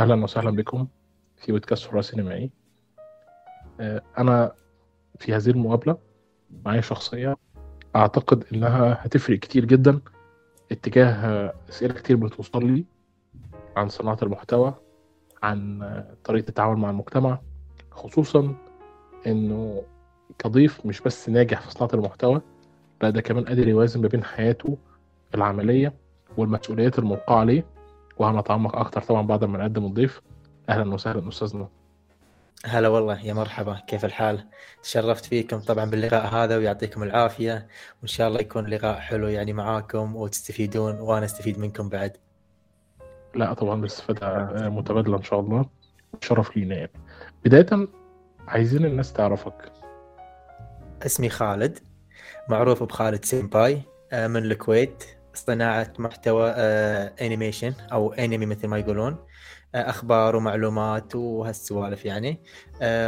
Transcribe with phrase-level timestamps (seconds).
[0.00, 0.86] أهلا وسهلا بكم
[1.36, 2.50] في بودكاست حراس سينمائي.
[3.80, 4.52] آه، أنا
[5.18, 5.98] في هذه المقابلة
[6.66, 7.36] معايا شخصية
[7.96, 10.00] أعتقد إنها هتفرق كتير جدا
[10.72, 11.14] اتجاه
[11.68, 12.84] أسئلة كتير بتوصل لي
[13.76, 14.74] عن صناعة المحتوى
[15.42, 15.82] عن
[16.24, 17.38] طريقة التعامل مع المجتمع
[17.90, 18.54] خصوصا
[19.26, 19.82] إنه
[20.38, 22.40] كضيف مش بس ناجح في صناعة المحتوى
[23.02, 24.78] لا ده كمان قادر يوازن ما بين حياته
[25.34, 25.94] العملية
[26.36, 27.79] والمسؤوليات الموقعة عليه.
[28.20, 30.20] وهنتعمق أكتر طبعا بعد ما نقدم الضيف.
[30.68, 31.68] أهلا وسهلا أستاذنا
[32.64, 33.82] هلا والله يا مرحبا.
[33.86, 34.46] كيف الحال؟
[34.82, 37.68] تشرفت فيكم طبعا باللقاء هذا ويعطيكم العافية.
[37.98, 42.16] وإن شاء الله يكون لقاء حلو يعني معاكم وتستفيدون وأنا أستفيد منكم بعد.
[43.34, 45.66] لا طبعا الاستفادة متبادلة إن شاء الله.
[46.20, 46.74] شرف لينا.
[46.74, 46.90] يعني
[47.44, 47.88] بداية
[48.48, 49.72] عايزين الناس تعرفك.
[51.06, 51.78] اسمي خالد
[52.48, 55.04] معروف بخالد سينباي آه، من الكويت.
[55.34, 59.16] صناعة محتوى آه، animation أو أنمي مثل ما يقولون.
[59.74, 62.40] آه، أخبار ومعلومات وهالسوالف يعني.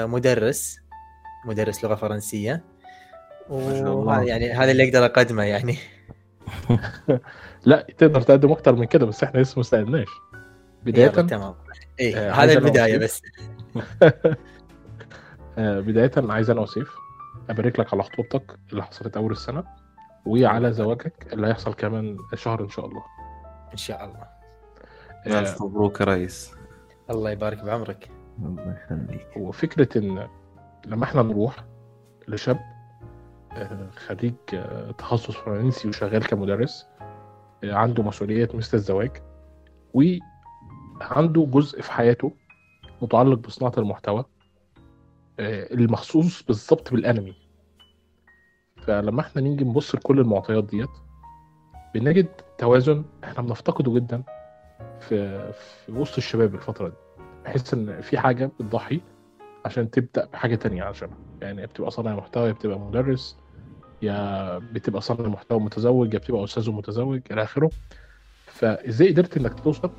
[0.04, 0.80] مدرس
[1.46, 2.64] مدرس لغة فرنسية.
[3.48, 5.78] وهذا يعني هذا اللي أقدر أقدمه يعني.
[7.66, 10.08] لا تقدر تقدم أكتر من كده بس إحنا لسه ما سالناش
[10.84, 11.54] بداية؟ تمام.
[12.00, 13.22] آه هذا البداية بس.
[15.58, 16.94] آه بداية عايز أنا وسيف
[17.50, 19.64] ابارك لك على خطوبتك اللي حصلت أول السنة.
[20.26, 23.04] وعلى زواجك اللي هيحصل كمان شهر إن شاء الله.
[23.72, 24.26] إن شاء الله.
[25.26, 26.54] ألف مبروك يا ريس.
[27.10, 28.10] الله يبارك بعمرك.
[28.38, 29.28] الله يخليك.
[29.36, 30.28] وفكرة إن
[30.86, 31.64] لما إحنا نروح
[32.28, 32.60] لشاب
[34.06, 34.34] خريج
[34.98, 36.86] تخصص فرنسي وشغال كمدرس
[37.64, 39.22] عنده مسؤوليات مثل الزواج
[39.94, 42.32] وعنده جزء في حياته
[43.02, 44.24] متعلق بصناعة المحتوى
[45.40, 47.34] المخصوص بالظبط بالأنمي.
[48.86, 50.88] فلما إحنا نيجي نبص لكل المعطيات ديت
[51.94, 54.22] بنجد توازن إحنا بنفتقده جدا
[55.00, 56.94] في في وسط الشباب الفترة دي.
[57.44, 59.00] بحس إن في حاجة بتضحي
[59.64, 63.36] عشان تبدأ بحاجة تانية عشانها يعني بتبقى صانع محتوى يا بتبقى مدرس
[64.02, 67.70] يا بتبقى صانع محتوى متزوج يا بتبقى أستاذ متزوج إلى آخره.
[68.46, 69.90] فإزاي قدرت إنك توصل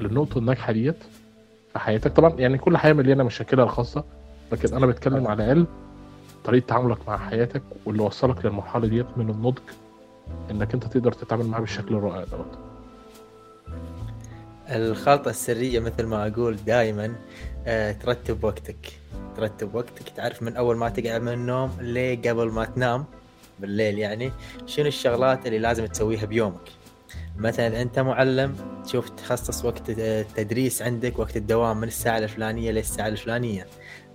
[0.00, 0.96] للنقطة الناجحة ديت
[1.72, 4.04] في حياتك؟ طبعا يعني كل حياة مليانة مشاكلها الخاصة
[4.52, 5.66] لكن أنا بتكلم على الاقل
[6.44, 9.62] طريقة تعاملك مع حياتك واللي وصلك للمرحلة ديت من النضج
[10.50, 12.58] إنك أنت تقدر تتعامل معاها بالشكل الرائع دوت.
[14.68, 17.14] الخلطة السرية مثل ما أقول دائما
[17.66, 18.92] أه ترتب وقتك.
[19.36, 23.04] ترتب وقتك تعرف من أول ما تقعد من النوم ليه قبل ما تنام
[23.58, 24.32] بالليل يعني
[24.66, 26.68] شنو الشغلات اللي لازم تسويها بيومك.
[27.36, 33.66] مثلا أنت معلم تشوف تخصص وقت التدريس عندك وقت الدوام من الساعة الفلانية للساعة الفلانية.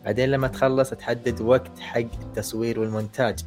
[0.06, 3.40] بعدين لما تخلص تحدد وقت حق التصوير والمونتاج.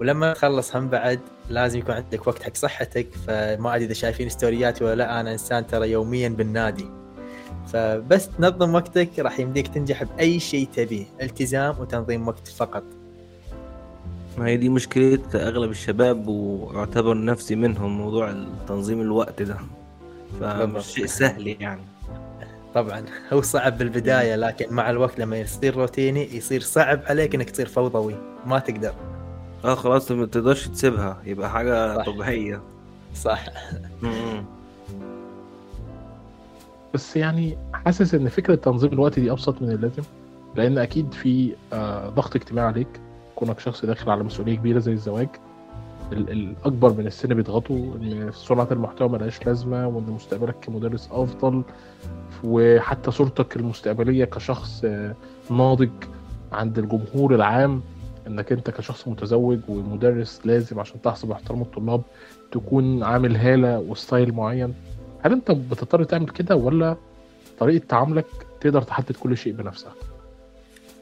[0.00, 4.84] ولما تخلص هم بعد لازم يكون عندك وقت حق صحتك فما أدري إذا شايفين ستورياتي
[4.84, 6.86] ولا لا أنا إنسان ترى يوميا بالنادي.
[7.66, 12.84] فبس تنظم وقتك راح يمديك تنجح بأي شيء تبيه التزام وتنظيم وقت فقط.
[14.38, 18.34] ما هي دي مشكلة أغلب الشباب وأعتبر نفسي منهم موضوع
[18.68, 19.56] تنظيم الوقت ده.
[20.40, 21.82] فمش شيء سهل يعني.
[22.74, 27.66] طبعا هو صعب بالبداية لكن مع الوقت لما يصير روتيني يصير صعب عليك إنك تصير
[27.66, 28.14] فوضوي
[28.46, 28.94] ما تقدر.
[29.64, 31.22] آه خلاص ما تقدرش تسيبها.
[31.24, 32.06] يبقى حاجة صح.
[32.06, 32.62] طبيعية.
[33.14, 33.44] صح.
[36.94, 40.02] بس يعني حاسس إن فكرة تنظيم الوقت دي أبسط من اللازم
[40.54, 41.54] لأن أكيد في
[42.14, 43.00] ضغط اجتماعي عليك.
[43.36, 45.28] كونك شخص داخل على مسؤولية كبيرة زي الزواج.
[46.12, 51.62] الأكبر من السن بيضغطوا إن صناعة المحتوى ملهاش لازمة وإن مستقبلك كمدرس أفضل
[52.44, 54.84] وحتى صورتك المستقبلية كشخص
[55.50, 55.90] ناضج
[56.52, 57.82] عند الجمهور العام
[58.26, 62.02] إنك أنت كشخص متزوج ومدرس لازم عشان تحصل احترام الطلاب
[62.52, 64.74] تكون عامل هالة وستايل معين.
[65.22, 66.96] هل أنت بتضطر تعمل كده ولا
[67.58, 68.26] طريقة تعاملك
[68.60, 69.88] تقدر تحدد كل شيء بنفسك؟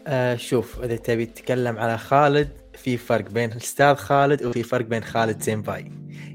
[0.06, 2.48] آه شوف إذا تبي تتكلم على خالد
[2.80, 5.92] في فرق بين الأستاذ خالد وفي فرق بين خالد سينباي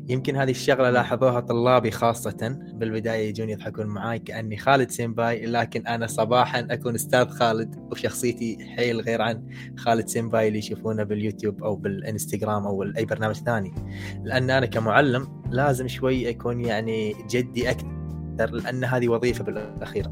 [0.08, 6.08] يمكن هذه الشغلة لاحظوها طلابي خاصة بالبداية يجون يضحكون معاي كأني خالد سينباي لكن أنا
[6.08, 9.48] صباحا أكون أستاذ خالد وشخصيتي حيل غير عن
[9.78, 13.74] خالد سينباي اللي يشوفونه باليوتيوب أو بالإنستغرام أو أي برنامج ثاني.
[14.24, 20.08] لأن أنا كمعلم لازم شوي أكون يعني جدي أكثر لأن هذه وظيفة بالأخير.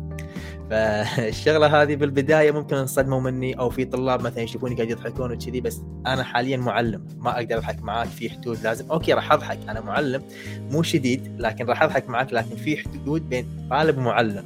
[0.73, 5.81] فالشغلة هذه بالبداية ممكن انصدموا مني أو في طلاب مثلا يشوفوني قاعد يضحكون وكذي بس
[6.07, 8.91] أنا حاليا معلم ما أقدر أضحك معاك في حدود لازم.
[8.91, 10.21] أوكي راح أضحك أنا معلم
[10.71, 14.43] مو شديد لكن راح أضحك معاك لكن في حدود بين طالب ومعلم.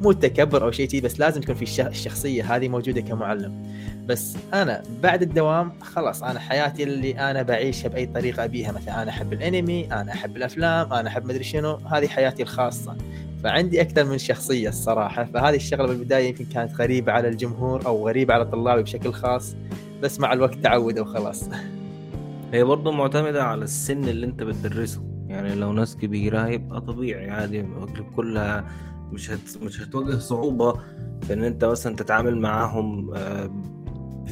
[0.00, 3.62] مو تكبر أو شيء بس لازم تكون في الش- الشخصية هذه موجودة كمعلم.
[4.06, 9.10] بس أنا بعد الدوام خلاص أنا حياتي اللي أنا بعيشها بأي طريقة أبيها مثلا أنا
[9.10, 12.96] أحب الأنمي أنا أحب الأفلام أنا أحب مدري شنو هذه حياتي الخاصة.
[13.44, 18.34] فعندي أكثر من شخصية الصراحة فهذه الشغلة بالبداية يمكن كانت غريبة على الجمهور أو غريبة
[18.34, 19.56] على طلابي بشكل خاص
[20.02, 21.48] بس مع الوقت تعودوا وخلاص.
[22.52, 25.02] هي برضه معتمدة على السن اللي أنت بتدرسه.
[25.28, 27.66] يعني لو ناس كبيرة هيبقى طبيعي عادي
[28.16, 28.64] كلها
[29.12, 29.62] مش هت...
[29.62, 30.72] مش هتواجه صعوبة
[31.22, 33.14] في إن أنت مثلا تتعامل معاهم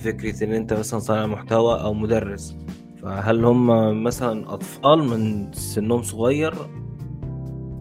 [0.00, 2.56] بفكرة إن أنت مثلا صانع محتوى أو مدرس
[3.02, 3.67] فهل هم
[4.05, 6.55] مثلا أطفال من سنهم صغير؟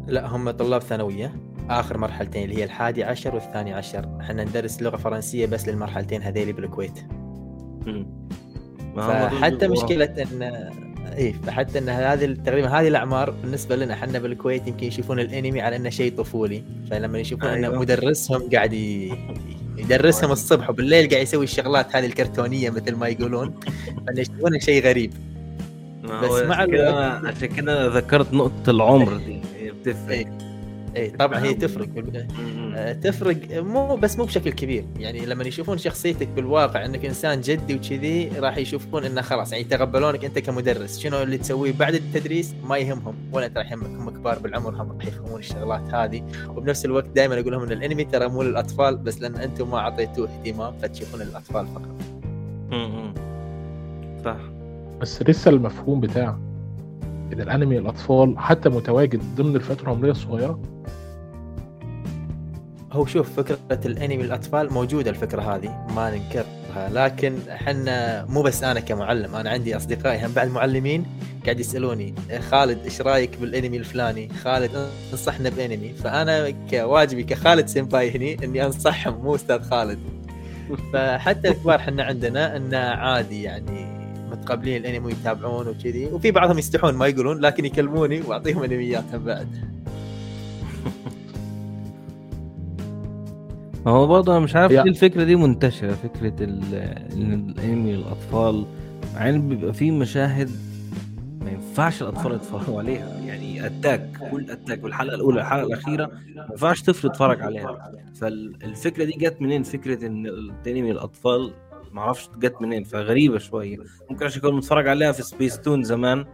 [0.07, 1.33] لا هم طلاب ثانوية
[1.69, 4.17] آخر مرحلتين اللي هي الحادي عشر والثاني عشر.
[4.21, 6.99] إحنا ندرس لغة فرنسية بس للمرحلتين هذيلي بالكويت.
[8.97, 10.41] فحتى مشكلة ان
[11.17, 15.75] اي فحتى إن هذه تقريبا هذه الأعمار بالنسبة لنا إحنا بالكويت يمكن يشوفون الأنمي على
[15.75, 16.63] إنه شيء طفولي.
[16.91, 17.67] فلما يشوفون أيوة.
[17.67, 19.11] انه مدرسهم قاعد ي-
[19.79, 23.59] يدرسهم الصبح وبالليل قاعد يسوي الشغلات هذه الكرتونية مثل ما يقولون.
[24.07, 25.13] فانه يشوفونه شيء غريب.
[26.03, 26.55] بس مع
[27.27, 29.41] عشان كده ذكرت نقطة العمر دي
[29.71, 30.09] بتفرق.
[30.09, 30.48] إيه.
[30.95, 32.27] اي طبعا هي تفرق بالبداية.
[32.39, 32.73] مم.
[32.75, 34.85] آه، تفرق مو بس مو بشكل كبير.
[34.97, 40.25] يعني لما يشوفون شخصيتك بالواقع إنك إنسان جدي وكذي راح يشوفون إنه خلاص يعني يتقبلونك
[40.25, 40.99] أنت كمدرس.
[40.99, 43.15] شنو اللي تسويه بعد التدريس؟ ما يهمهم.
[43.31, 43.85] ولا أنت راح يهمك.
[43.87, 46.23] هم كبار بالعمر هم راح يفهمون الشغلات هذه.
[46.49, 50.29] وبنفس الوقت دائما أقول لهم إن الأنمي ترى مو للأطفال بس لأن أنتم ما أعطيتوه
[50.29, 51.95] اهتمام فتشوفون الأطفال فقط.
[52.71, 53.13] مم.
[54.25, 54.37] صح.
[55.01, 56.39] بس لسه المفهوم بتاع
[57.33, 60.59] ان الأنمي الأطفال حتى متواجد ضمن الفترة العمرية الصغيرة.
[62.91, 68.79] هو شوف فكرة الأنمي للاطفال موجودة الفكرة هذه ما ننكرها لكن إحنا مو بس أنا
[68.79, 71.05] كمعلم أنا عندي أصدقائي هم بعد معلمين
[71.45, 75.93] قاعد يسألوني خالد إيش رأيك بالأنمي الفلاني؟ خالد أنصحنا بأنمي.
[75.93, 79.99] فأنا كواجبي كخالد سيمباي هني إني أنصحهم مو أستاذ خالد.
[80.93, 83.98] فحتى الكبار إحنا عندنا إنه عادي يعني
[84.31, 86.05] متقبلين الانمي ويتابعون وكذي.
[86.05, 89.47] وفي بعضهم يستحون ما يقولون لكن يكلموني وأعطيهم انمياتهم بعد.
[93.87, 96.75] هو برضه مش عارف ليه الفكرة دي منتشرة فكرة ال-
[97.13, 98.65] ان الأنمي للاطفال
[99.15, 100.49] مع إن بيبقى فيه مشاهد
[101.41, 103.19] ما ينفعش الأطفال يتفرجوا عليها.
[103.25, 106.05] يعني Attack كل Attack بالحلقة الأولى الحلقة الأخيرة
[106.35, 107.91] ما ينفعش طفل يتفرج عليها.
[108.15, 111.51] فالفكرة دي جت منين؟ فكرة إن الأنمي للاطفال
[111.91, 113.77] ما أعرفش جت منين فغريبة شوية.
[114.09, 116.25] ممكن عشان كنت متفرج عليها في سبيس تون زمان.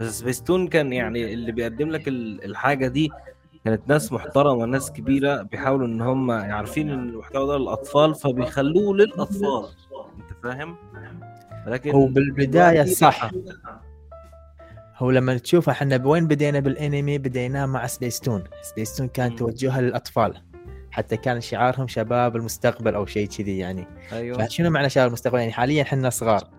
[0.00, 3.10] بس سبيس تون كان يعني اللي بيقدم لك ال- الحاجة دي
[3.64, 9.64] كانت ناس محترمة ناس كبيرة بيحاولوا إن هم عارفين إن المحتوى ده للأطفال فبيخلوه للأطفال.
[10.18, 10.76] أنت فاهم؟
[11.66, 13.30] لكن هو بالبداية دلوقتي صح.
[14.96, 19.36] هو لما تشوف إحنا وين بدينا بالأنمي بديناه مع سبيستون سبيستون كان.
[19.36, 20.34] توجهها للأطفال.
[20.90, 23.86] حتى كان شعارهم شباب المستقبل أو شيء كذي يعني.
[24.12, 24.46] أيوه.
[24.46, 26.50] فشنو معنى شباب المستقبل؟ يعني حاليا إحنا صغار.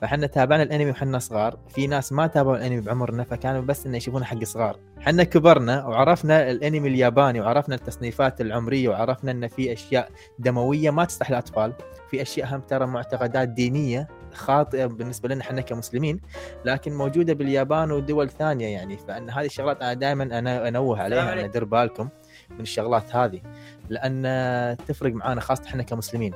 [0.00, 1.58] فاحنا تابعنا الأنمي وحنا صغار.
[1.68, 4.78] في ناس ما تابعوا الأنمي بعمرنا فكانوا بس إنه يشوفونه حق صغار.
[5.00, 11.30] حنا كبرنا وعرفنا الأنمي الياباني وعرفنا التصنيفات العمرية وعرفنا إن في أشياء دموية ما تصلح
[11.30, 11.72] للاطفال
[12.10, 16.20] في أشياء هم ترى معتقدات دينية خاطئة بالنسبة لنا إحنا كمسلمين
[16.64, 18.96] لكن موجودة باليابان ودول ثانية يعني.
[18.96, 22.08] فإن هذه الشغلات أنا دائما أنا أنوه عليها ان دير بالكم
[22.50, 23.40] من الشغلات هذه.
[23.88, 26.34] لأن تفرق معانا خاصة إحنا كمسلمين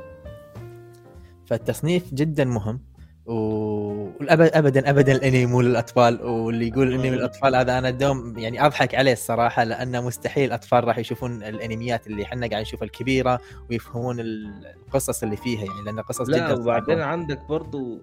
[1.46, 2.80] فالتصنيف جدا مهم
[3.26, 8.94] وابدا ابدا ابدا الإنمي مو للأطفال واللي يقول الانمي للأطفال هذا أنا دوم يعني أضحك
[8.94, 13.40] عليه الصراحة لأنه مستحيل الاطفال راح يشوفون الإنميات اللي إحنا قاعد نشوفها الكبيرة
[13.70, 17.00] ويفهمون القصص اللي فيها يعني لأن قصص لا جدا وبعدين.
[17.00, 18.02] عندك برضو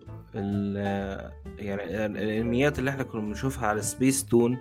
[1.60, 4.58] يعني الإنميات اللي إحنا كنا بنشوفها على سبيس تون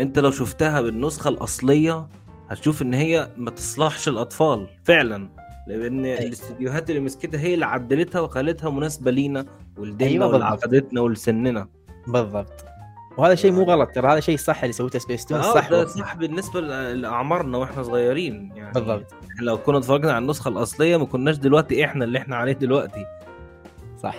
[0.00, 2.08] أنت لو شفتها بالنسخة الأصلية
[2.52, 4.66] هتشوف إن هي ما تصلحش للأطفال.
[4.84, 5.28] فعلا.
[5.66, 9.46] لأن الاستديوهات اللي مسكتها هي اللي عدلتها وخلتها مناسبة لينا
[9.78, 10.42] ولديننا أيوة بالضبط.
[10.42, 11.68] ولعقيدتنا ولسننا.
[12.06, 12.64] بالضبط.
[13.18, 15.70] وهذا شيء مو غلط ترى هذا شيء صح اللي سويته سبيس تون آه صح.
[15.70, 19.14] ده صح بالنسبة لأعمارنا وإحنا صغيرين يعني بالضبط.
[19.40, 23.06] لو كنا اتفرجنا على النسخة الأصلية ما كناش دلوقتي إحنا اللي إحنا عليه دلوقتي.
[24.02, 24.14] صح.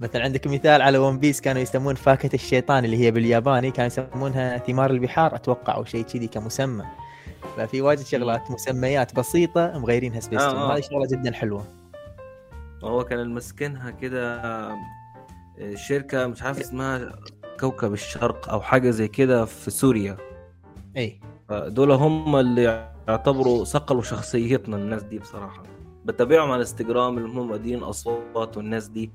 [0.00, 4.58] مثلا عندك مثال على ون بيس كانوا يسمون فاكهة الشيطان اللي هي بالياباني كانوا يسمونها
[4.58, 6.84] ثمار البحار أتوقع أو شيء كذي كمسمى.
[7.56, 10.76] ففي واجد شغلات مسميات بسيطة مغيرينها سبيس آه، آه.
[10.76, 11.64] هذه شغلة جدا حلوة.
[12.84, 14.76] هو كان الماسكينها كده آه،
[15.74, 17.12] شركة مش عارف اسمها
[17.60, 20.16] كوكب الشرق أو حاجة زي كده في سوريا.
[20.96, 21.20] إي.
[21.50, 25.62] دول هم اللي يعتبروا صقلوا شخصيتنا الناس دي بصراحة.
[26.04, 29.10] بتابعهم على انستجرام اللي هم مؤدين أصوات والناس دي.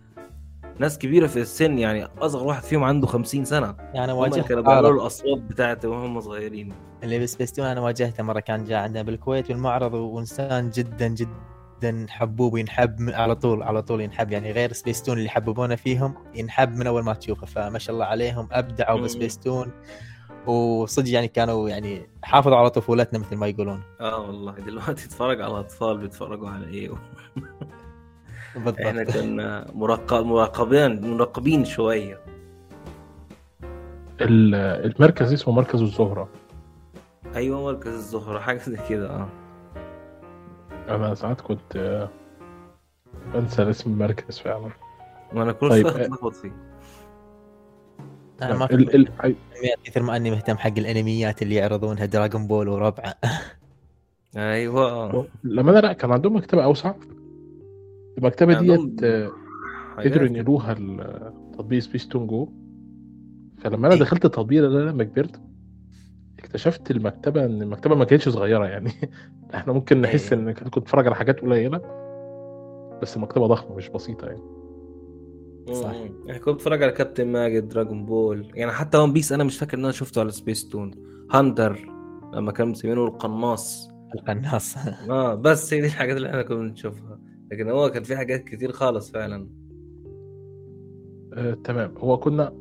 [0.79, 3.75] ناس كبيرة في السن يعني أصغر واحد فيهم عنده 50 سنة.
[3.93, 4.99] يعني واجهت كانوا بيعملوا عارض.
[5.01, 6.73] الأصوات بتاعته وهم صغيرين.
[7.03, 12.99] اللي بسبيستون أنا واجهته مرة كان جاء عندنا بالكويت بالمعرض وإنسان جدا جدا حبوب وينحب
[12.99, 17.03] من- على طول على طول ينحب يعني غير سبيستون اللي يحببونا فيهم ينحب من أول
[17.03, 17.45] ما تشوفه.
[17.47, 18.99] فما شاء الله عليهم أبدعوا.
[19.01, 19.71] بسبيستون.
[20.47, 23.81] وصدق يعني كانوا يعني حافظوا على طفولتنا مثل ما يقولون.
[24.01, 26.89] آه والله دلوقتي تتفرج على اطفال بيتفرجوا على إيه؟
[28.57, 32.19] إحنا بالضبط كنا مراقب مراقبين مراقبين شوية.
[34.21, 34.55] ال-
[34.95, 36.29] المركز اسمه مركز الزهرة.
[37.35, 39.27] أيوه مركز الزهرة حاجة زي كده آه.
[40.89, 42.09] أنا ساعات كنت آه،
[43.33, 44.69] بنسى اسم المركز فعلا.
[45.33, 45.91] وأنا كل طيب، آه.
[45.91, 46.51] بتلخبط فيه.
[48.41, 49.35] أنا ما ال- كنت ال-
[49.83, 53.15] كثر ما أني مهتم حق الأنميات اللي يعرضونها دراغون بول وربعه
[54.37, 55.25] أيوه آه.
[55.43, 56.93] لما أنا لا كان عندهم مكتبة أوسع.
[58.17, 59.31] المكتبة عندهم ديت
[59.97, 62.49] قدروا ينقلوها لتطبيق سبيس تون جو
[63.57, 63.99] فلما أنا إيه.
[63.99, 65.41] دخلت التطبيق ده لما كبرت
[66.39, 68.91] اكتشفت المكتبة إن المكتبة ما كانتش صغيرة يعني.
[69.55, 70.39] إحنا ممكن نحس إيه.
[70.39, 71.77] إن كنت بتفرج على حاجات قليلة
[73.01, 74.41] بس المكتبة ضخمة مش بسيطة يعني.
[75.73, 75.89] صح.
[75.95, 76.09] مم.
[76.25, 78.51] يعني كنت بتفرج على كابتن ماجد دراجون بول.
[78.55, 80.91] يعني حتى ون بيس أنا مش فاكر إن أنا شفته على سبيس تون.
[81.31, 81.79] هانتر
[82.33, 83.89] لما كانوا مسمينه القناص.
[84.15, 84.77] القناص.
[85.09, 87.19] آه بس هي دي الحاجات اللي إحنا كنا بنشوفها.
[87.51, 89.49] لكن هو كان في حاجات كتير خالص فعلا.
[91.33, 91.97] آه، تمام.
[91.97, 92.53] هو كنا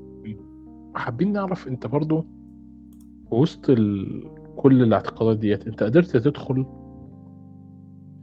[0.94, 2.26] حابين نعرف انت برضو
[3.28, 4.24] في وسط ال...
[4.56, 6.66] كل الاعتقادات ديت انت قدرت تدخل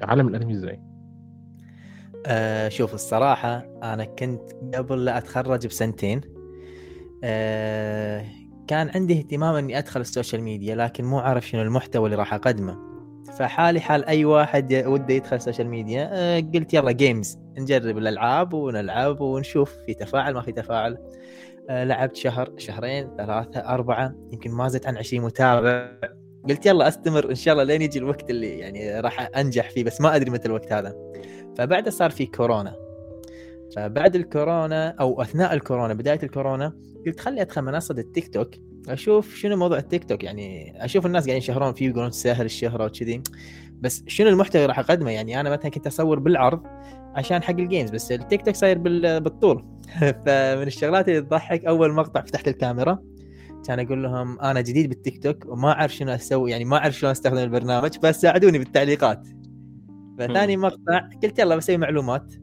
[0.01, 0.80] عالم الانمي إزاي؟
[2.25, 4.41] آه شوف الصراحة أنا كنت
[4.75, 6.22] قبل لا أتخرج بسنتين
[7.24, 8.25] آه
[8.68, 12.90] كان عندي اهتمام إني أدخل السوشيال ميديا لكن مو عارف شنو المحتوى اللي راح أقدمه.
[13.38, 19.74] فحالي حال أي واحد وده يدخل ميديا آه قلت يلا games نجرب الألعاب ونلعب ونشوف
[19.86, 20.98] في تفاعل ما في تفاعل.
[21.70, 25.92] آه لعبت شهر شهرين ثلاثة أربعة يمكن ما زدت عن 20 متابع.
[26.50, 30.02] قلت يلا أستمر إن شاء الله لين يجي الوقت اللي يعني راح أنجح فيه بس
[30.02, 30.96] ما أدري متى الوقت هذا.
[31.58, 32.90] فبعد صار في كورونا.
[33.75, 36.74] فبعد الكورونا أو أثناء الكورونا بداية الكورونا
[37.06, 38.50] قلت خلي أدخل منصة التيك توك
[38.90, 40.24] أشوف شنو موضوع التيك توك.
[40.24, 43.22] يعني أشوف الناس قاعدين يشهرون فيه يقولون سهل الشهرة وكذي.
[43.82, 46.62] بس شنو المحتوى راح أقدمه؟ يعني أنا مثلا كنت أصور بالعرض
[47.16, 49.66] عشان حق ال games بس التيك توك صاير بال- بالطول.
[50.25, 53.00] فمن الشغلات اللي تضحك أول مقطع فتحت الكاميرا
[53.68, 57.12] كان أقول لهم أنا جديد بالتيك توك وما أعرف شنو أسوي يعني ما أعرف شلون
[57.12, 59.28] أستخدم البرنامج بس ساعدوني بالتعليقات.
[60.20, 62.34] فثاني مقطع قلت يلا بسوي معلومات.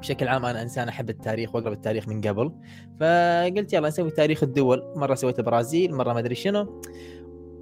[0.00, 2.52] بشكل عام أنا إنسان أحب التاريخ واقرا التاريخ من قبل.
[3.00, 4.92] فقلت يلا نسوي تاريخ الدول.
[4.96, 6.82] مرة سويت البرازيل مرة ما أدري شنو.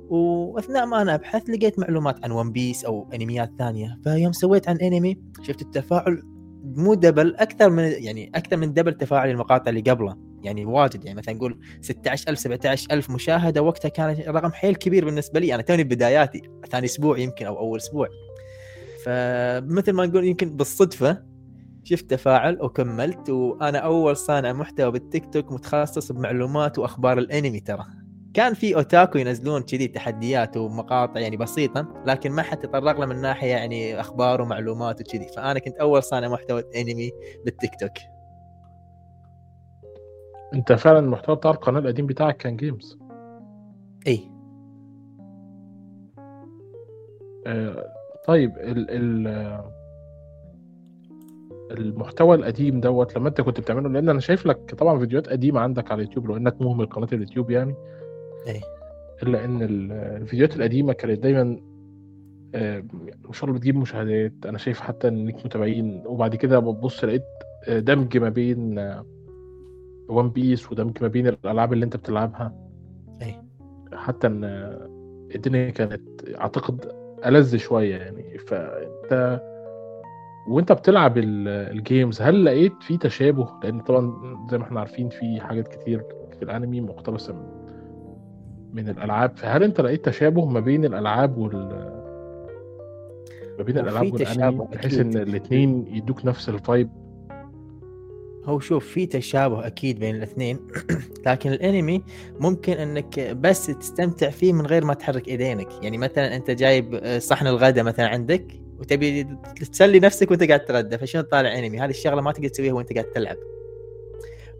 [0.08, 3.98] وأثناء ما أنا أبحث لقيت معلومات عن ون بيس أو أنميات ثانية.
[4.04, 6.22] فيوم سويت عن أنمي شفت التفاعل
[6.64, 10.16] مو double أكثر من يعني أكثر من double تفاعل المقاطع اللي قبله.
[10.42, 15.54] يعني واجد يعني مثلا نقول 16000 17000 مشاهدة وقتها كان رقم حيل كبير بالنسبة لي.
[15.54, 18.08] أنا توني بداياتي ثاني أسبوع يمكن أو أول أسبوع.
[19.04, 21.22] فمثل ما نقول يمكن بالصدفة
[21.86, 27.84] شفت تفاعل وكملت وأنا أول صانع محتوى بالتيك توك متخصص بمعلومات وأخبار الأنمي ترى.
[28.34, 33.20] كان في أوتاكو ينزلون كذي تحديات ومقاطع يعني بسيطة لكن ما حد تطرق له من
[33.20, 35.28] ناحية يعني أخبار ومعلومات وكذي.
[35.36, 37.10] فأنا كنت أول صانع محتوى أنمي
[37.44, 37.92] بالتيك توك.
[40.54, 42.98] أنت فعلا المحتوى بتاع القناه القديم بتاعك كان games؟
[44.06, 44.30] اي
[47.46, 47.92] آه،
[48.26, 49.75] طيب ال ال
[51.70, 55.92] المحتوى القديم دوت لما انت كنت بتعمله لأن أنا شايف لك طبعا فيديوهات قديمة عندك
[55.92, 57.74] على اليوتيوب لو إنك مهمل قناة اليوتيوب يعني.
[58.46, 58.60] إيه.
[59.22, 61.60] إلا إن ال- الفيديوهات القديمة كانت دايما
[62.54, 62.84] آه،
[63.24, 64.32] ما شاء الله بتجيب مشاهدات.
[64.46, 67.22] أنا شايف حتى إن ليك متابعين وبعد كده ببص لقيت
[67.68, 68.78] آه، دمج ما بين
[70.08, 72.54] ون بيس ودمج ما بين الألعاب اللي أنت بتلعبها.
[73.22, 73.42] إيه.
[73.92, 74.88] حتى إن آه،
[75.34, 76.02] الدنيا كانت
[76.40, 76.92] أعتقد
[77.26, 78.38] ألذ شوية يعني.
[78.38, 79.40] فأنت
[80.48, 84.12] وانت بتلعب ال- ال games هل لقيت في تشابه؟ لأن طبعا
[84.50, 86.02] زي ما إحنا عارفين في حاجات كتير
[86.38, 87.66] في الأنمي مقتبسة من
[88.72, 89.36] من الألعاب.
[89.36, 91.68] فهل انت لقيت تشابه ما بين الألعاب وال
[93.58, 94.98] ما بين الألعاب والأنمي بحيث.
[94.98, 96.90] إن الاثنين يدوك نفس الفايب
[98.44, 100.58] هو شوف في تشابه أكيد بين الاثنين
[101.26, 102.02] لكن الأنمي
[102.40, 105.68] ممكن إنك بس تستمتع فيه من غير ما تحرك إيدينك.
[105.82, 108.65] يعني مثلا أنت جايب صحن الغداء مثلا عندك.
[108.78, 109.24] وتبي
[109.72, 113.04] تسلي نفسك وانت قاعد تتغدى فشنو تطالع انمي هذه الشغلة ما تقدر تسويها وانت قاعد
[113.04, 113.36] تلعب.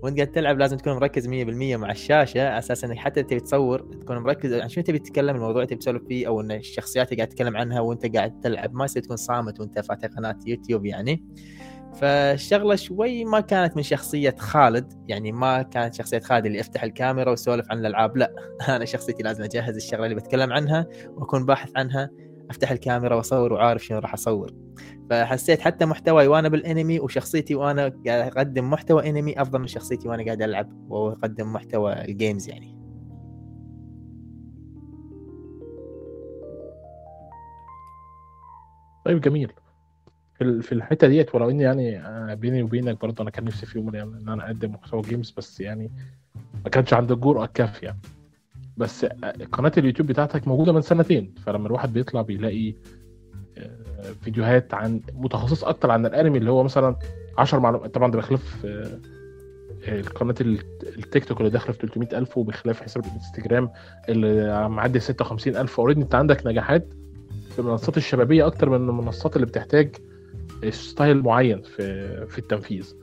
[0.03, 1.31] وانت قاعد تلعب لازم تكون مركز 100%
[1.77, 5.65] مع الشاشة على أساس إنك حتى تبي تصور تكون مركز عشان شنو تبي تتكلم الموضوع
[5.65, 9.03] تبي تسولف فيه أو إن الشخصيات اللي قاعد تتكلم عنها وانت قاعد تلعب ما يصير
[9.03, 11.25] تكون صامت وانت فاتح قناة يوتيوب يعني.
[12.01, 17.31] فالشغلة شوي ما كانت من شخصية خالد يعني ما كانت شخصية خالد اللي افتح الكاميرا
[17.31, 18.33] واسولف عن الألعاب لا.
[18.69, 22.11] أنا شخصيتي لازم أجهز الشغلة اللي بتكلم عنها وأكون باحث عنها.
[22.51, 24.53] أفتح الكاميرا وأصور وعارف شنو راح أصور.
[25.11, 30.25] فحسيت حتى محتواي وأنا بالانمي وشخصيتي وأنا قاعد أقدم محتوى أنمي أفضل من شخصيتي وأنا
[30.25, 32.77] قاعد ألعب وأقدم محتوى ال games يعني.
[39.05, 39.53] طيب جميل.
[40.39, 43.79] في في الحتة ديت ولو إني يعني آه، بيني وبينك برضه أنا كان نفسي في
[43.79, 45.91] يوم من الأيام إن أنا أقدم محتوى games بس يعني
[46.65, 47.97] ما كانش عندي الجرأه الكافيه
[48.77, 52.75] بس آه، قناة اليوتيوب بتاعتك موجودة من سنتين فلما الواحد بيطلع بيلاقي
[53.59, 53.71] آه،
[54.23, 56.97] فيديوهات عن متخصص أكتر عن الأنمي اللي هو مثلا
[57.39, 58.99] 10 معلومات طبعا ده بخلاف آه،
[59.89, 60.59] آه، القناه ال-
[60.99, 63.71] التيك توك اللي داخلة في 300000 وبخلاف حساب الانستجرام
[64.09, 66.95] اللي معدي 56000 already أنت عندك نجاحات
[67.51, 69.97] في المنصات الشبابية أكتر من المنصات اللي بتحتاج
[70.71, 72.95] style معين في في التنفيذ.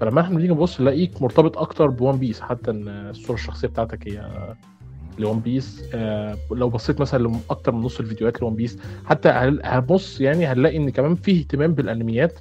[0.00, 4.30] فلما إحنا بنيجي نبص نلاقيك مرتبط أكتر بون بيس حتى إن الصورة الشخصية بتاعتك هي
[5.18, 9.28] لون بيس آه لو بصيت مثلا لاكتر من نص الفيديوهات لون بيس حتى
[9.64, 12.38] هنبص يعني هنلاقي إن كمان فيه اهتمام بالأنميات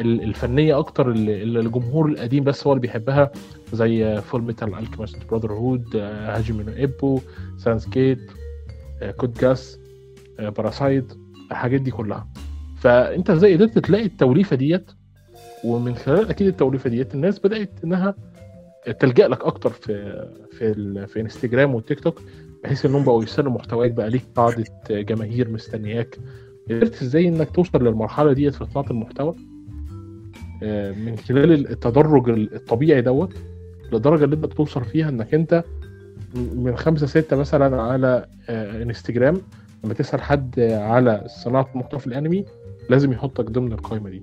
[0.00, 3.30] ال- الفنية أكتر اللي الجمهور القديم بس هو اللي بيحبها
[3.72, 7.20] زي فول ميتال الكيمست براذر هود هاجيمي نو ايبو
[7.56, 8.30] ستاينز جيت
[9.16, 9.78] كود جياس
[10.38, 11.12] باراسايد
[11.50, 12.28] الحاجات دي كلها.
[12.76, 14.90] فأنت إزاي قدرت تلاقي التوليفة ديت؟
[15.64, 18.14] ومن خلال أكيد التوليفة ديت الناس بدأت إنها
[19.00, 21.06] تلجأ لك أكتر في في.
[21.06, 22.22] في إنستجرام والتيك توك
[22.64, 26.18] بحيث إنهم بقوا يستنوا محتواك بقى ليك قاعدة جماهير مستنياك
[26.70, 29.34] قدرت إزاي إنك توصل للمرحلة ديت في صناعة المحتوى
[30.62, 33.32] آه، من خلال التدرج الطبيعي دوت
[33.92, 35.64] لدرجة اللي أنت توصل فيها إنك أنت
[36.34, 39.40] من خمسة ستة مثلا على آه، إنستجرام
[39.84, 42.44] لما تسأل حد على صناعة محتوى في الأنمي
[42.90, 44.22] لازم يحطك ضمن القائمة دي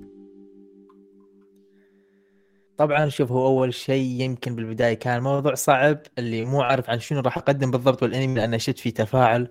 [2.76, 7.20] طبعا شوف هو أول شيء يمكن بالبداية كان موضوع صعب اللي مو عارف عن شنو
[7.20, 9.48] راح أقدم بالضبط والأنمي لأن شفت فيه تفاعل.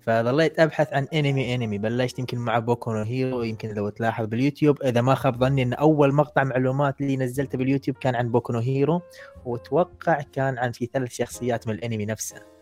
[0.00, 1.78] فظليت أبحث عن أنمي أنمي.
[1.78, 4.82] بلشت يمكن مع بوكو نو هيرو يمكن لو تلاحظ باليوتيوب.
[4.82, 8.58] إذا ما خاب ظني إن أول مقطع معلومات اللي نزلته باليوتيوب كان عن بوكو نو
[8.58, 9.00] هيرو
[9.44, 12.57] وأتوقع كان عن في ثلاث شخصيات من الأنمي نفسه.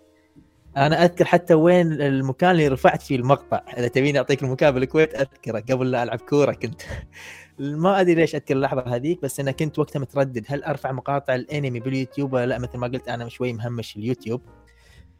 [0.76, 3.61] أنا أذكر حتى وين المكان اللي رفعت فيه المقطع.
[3.78, 6.83] إذا تبيني أعطيك المكان بالكويت أذكره قبل لا ألعب كورة كنت.
[7.59, 10.45] ما أدري ليش أذكر اللحظة هذيك بس أنا كنت وقتها متردد.
[10.49, 14.41] هل أرفع مقاطع الأنمي باليوتيوب ولا لا؟ مثل ما قلت أنا شوي مهمش اليوتيوب.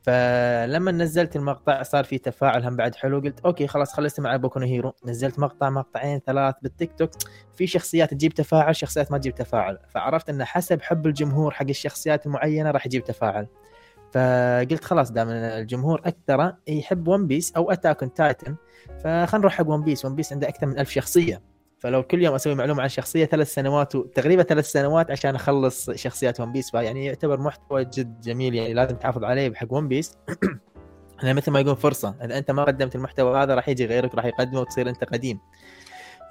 [0.03, 3.21] فلما نزلت المقطع صار في تفاعل هم بعد حلو.
[3.21, 4.93] قلت okay خلاص خلصت مع بوكو هيرو.
[5.07, 7.11] نزلت مقطع مقطعين ثلاث بالتيك توك.
[7.57, 9.79] في شخصيات تجيب تفاعل شخصيات ما تجيب تفاعل.
[9.95, 13.47] فعرفت إن حسب حب الجمهور حق الشخصيات المعينة راح يجيب تفاعل.
[14.17, 18.57] فقلت خلاص دام الجمهور أكثر يحب ون بيس أو اتاك اون تايتن
[18.99, 21.43] فخلينا نروح حق One Piece، One Piece عنده أكثر من ألف شخصية.
[21.79, 23.97] فلو كل يوم أسوي معلومة عن شخصية ثلاث سنوات.
[23.97, 28.97] تقريبا ثلاث سنوات عشان أخلص شخصيات One Piece فيعني يعتبر محتوى جد جميل يعني لازم
[28.97, 30.19] تحافظ عليه بحق One Piece
[31.23, 34.25] أنا مثل ما يقول فرصة إذا أنت ما قدمت المحتوى هذا راح يجي غيرك راح
[34.25, 35.41] يقدمه وتصير أنت قديم.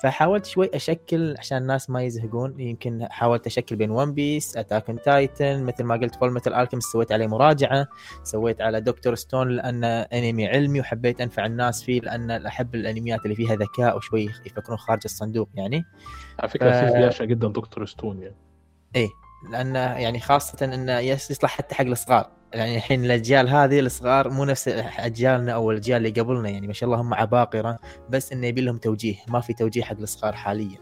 [0.05, 2.59] فحاولت شوي أشكل عشان الناس ما يزهقون.
[2.59, 7.11] يمكن حاولت أشكل بين One Piece، Attack on Titan مثل ما قلت Fullmetal Alchemist سويت
[7.11, 7.87] عليه مراجعة
[8.23, 9.15] سويت على Dr.
[9.15, 14.23] Stone لأنه أنمي علمي وحبيت أنفع الناس فيه لأن أحب الأنميات اللي فيها ذكاء وشوي
[14.45, 15.83] يفكرون خارج الصندوق يعني.
[16.39, 17.86] على فكرة ف- بيعشق جدا Dr.
[17.86, 18.35] Stone يعني.
[18.95, 19.09] إيه
[19.51, 22.31] لأنه يعني خاصة انه يصلح حتى حق الصغار.
[22.55, 24.67] يعني الحين الأجيال هذه الصغار مو نفس
[24.99, 27.77] أجيالنا أو الأجيال اللي قبلنا يعني ما شاء الله هم عباقرة
[28.09, 30.77] بس إنه يبي لهم توجيه ما في توجيه حق الصغار حاليا.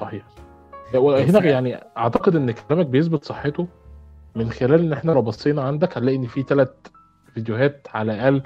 [0.00, 0.22] صحيح.
[0.94, 3.66] وهنا ف- يعني أعتقد إن كلامك بيثبت صحته.
[4.34, 6.68] من خلال إن إحنا لو بصينا عندك هنلاقي إن في ثلاث
[7.34, 8.42] فيديوهات على الأقل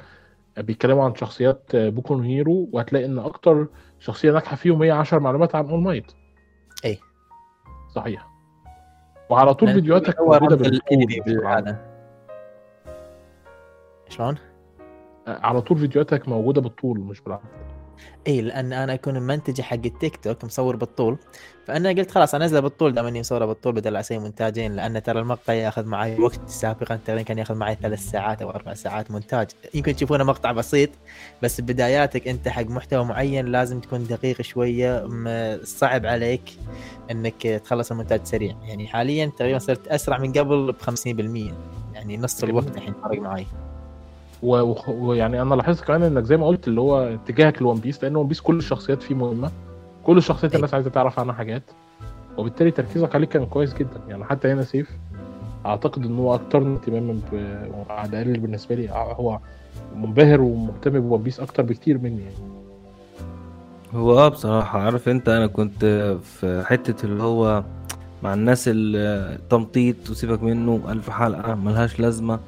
[0.59, 3.67] بيتكلموا عن شخصيات Boku Hero وهتلاقي إن أكتر
[3.99, 6.13] شخصية ناجحة فيهم هي 10 معلومات عن All Might
[6.85, 6.99] إيه.
[7.95, 8.27] صحيح.
[9.31, 10.57] وعلى طول فيديوهاتك موجودة
[11.27, 11.90] بالعاده
[14.11, 14.37] شلون؟
[15.27, 17.43] على طول فيديوهاتك موجودة بالطول مش بالعرض.
[18.27, 21.19] اي لأن أنا أكون منتجه حق التيك توك مصور بالطول.
[21.67, 25.53] فأنا قلت خلاص انزله بالطول دام إني مصورة بالطول بدل أسوي مونتاجين لأن ترى المقطع
[25.53, 26.49] يأخذ معي وقت.
[26.49, 29.51] سابقا تقريبا كان يأخذ معي ثلاث ساعات أو أربع ساعات مونتاج.
[29.75, 30.91] يمكن تشوفونه مقطع بسيط
[31.43, 35.09] بس بداياتك أنت حق محتوى معين لازم تكون دقيق شوية
[35.65, 36.43] صعب عليك
[37.11, 38.57] إنك تخلص المونتاج سريع.
[38.63, 41.55] يعني حاليا تقريبا صرت أسرع من قبل ب 50%
[41.95, 42.45] يعني نص.
[42.45, 43.47] الوقت الحين فارق معي
[44.43, 48.17] ويعني أنا لاحظت كمان إنك زي ما قلت اللي هو اتجاهك ل One Piece لأن
[48.17, 49.51] One Piece كل الشخصيات فيه مهمة.
[50.05, 50.57] كل الشخصيات أيوة.
[50.57, 51.63] الناس عايزة تعرف عنها حاجات.
[52.39, 54.01] وبالتالي تركيزك عليه كان كويس جدا.
[54.09, 54.91] يعني حتى هنا سيف
[55.67, 57.21] أعتقد إن هو أكتر اهتماما
[57.91, 59.39] على الأقل بالنسبة لي هو
[59.97, 62.35] منبهر ومهتم ب One Piece أكتر بكتير مني يعني.
[63.95, 65.85] هو آه بصراحة عارف أنت أنا كنت
[66.23, 67.65] في حتة اللي هو
[68.23, 72.41] مع الناس التمطيط وسيبك منه ألف حلقة ملهاش لازمة.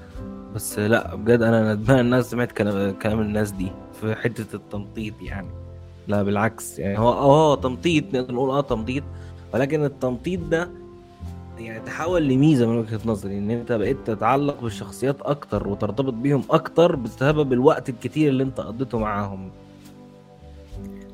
[0.54, 5.14] بس لا بجد أنا ندمان إن أنا سمعت كلام كلام الناس دي في حتة التمطيط
[5.22, 5.48] يعني.
[6.08, 6.98] لا بالعكس يعني.
[6.98, 9.04] هو آه تمطيط نقدر نقول آه تمطيط.
[9.54, 10.70] ولكن التمطيط ده
[11.58, 16.96] يعني تحول لميزة من وجهة نظري إن أنت بقيت تتعلق بالشخصيات أكتر وترتبط بيهم أكتر
[16.96, 19.50] بسبب الوقت الكتير اللي أنت قضيته معاهم.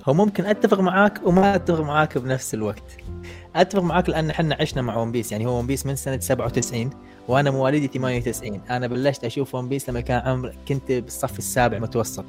[0.08, 2.96] هو ممكن أتفق معاك وما أتفق معاك بنفس الوقت.
[3.56, 6.90] أتفق معاك لأن إحنا عشنا مع One Piece يعني هو One Piece من سنة 97
[7.28, 12.24] وأنا مواليدي 98 أنا بلشت أشوف One Piece لما كان عمر كنت بالصف السابع متوسط.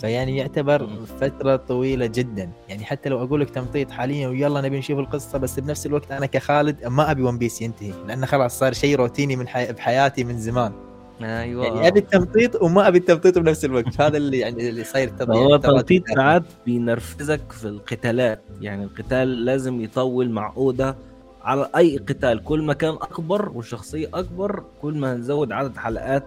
[0.00, 1.04] فيعني يعتبر مم.
[1.04, 2.50] فترة طويلة جدا.
[2.68, 6.26] يعني حتى لو أقول لك تمطيط حاليا ويلا نبي نشوف القصة بس بنفس الوقت أنا
[6.26, 7.92] كخالد ما أبي ون بيس ينتهي.
[8.06, 9.72] لأنه خلاص صار شيء روتيني من حي...
[9.72, 10.72] بحياتي من زمان.
[11.22, 11.66] أيوه.
[11.66, 14.00] يعني أبي التمطيط وما أبي التمطيط بنفس الوقت.
[14.00, 16.02] هذا اللي يعني اللي صاير هو الداخل.
[16.14, 18.42] ساعات بينرفزك في القتالات.
[18.60, 20.96] يعني القتال لازم يطول مع اودا
[21.48, 26.24] على أي قتال كل ما كان أكبر والشخصيه أكبر كل ما نزود عدد حلقات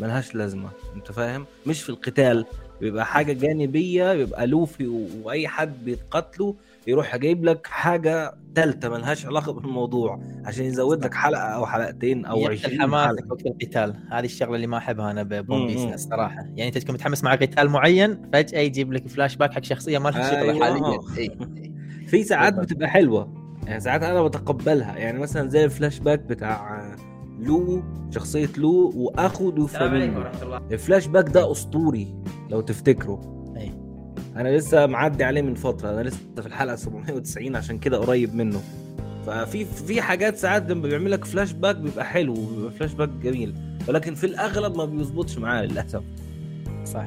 [0.00, 2.46] ملهاش لازمة أنت فاهم مش في القتال
[2.80, 6.52] بيبقى حاجة جانبية بيبقى لوفي وأي حد بيتقاتلوا
[6.86, 12.38] يروح جايب لك حاجة ثالثه ملهاش علاقة بالموضوع عشان يزود لك حلقة أو حلقتين أو
[12.38, 15.80] يقتل 20 حماسك حلقة وقت القتال هذه الشغلة اللي ما أحبها أنا ب One Piece
[15.80, 15.92] مم.
[15.92, 19.98] الصراحه يعني أنت تكون متحمس مع قتال معين فجأة يجيب لك فلاش باك حق شخصية
[19.98, 20.64] ما لها شغلة أيوة.
[20.64, 21.38] حاليا إي.
[22.10, 22.54] في ساعات.
[22.54, 24.96] بتبقى حلوة يعني ساعات أنا بتقبلها.
[24.96, 26.86] يعني مثلا زي الفلاش باك بتاع
[27.38, 30.22] لو شخصية لو وأخو دوفلامينجو
[30.72, 32.14] الفلاش باك ده أسطوري
[32.50, 33.18] لو تفتكروا
[33.56, 33.72] أي.
[34.36, 35.90] أنا لسه معدي عليه من فترة.
[35.90, 38.60] أنا لسه في الحلقة 790 عشان كده قريب منه.
[39.26, 43.54] ففي في حاجات ساعات لما بيعمل لك فلاش باك بيبقى حلو بيبقى فلاش باك جميل.
[43.88, 46.02] ولكن في الأغلب ما بيظبطش معاه للأسف.
[46.84, 47.06] صح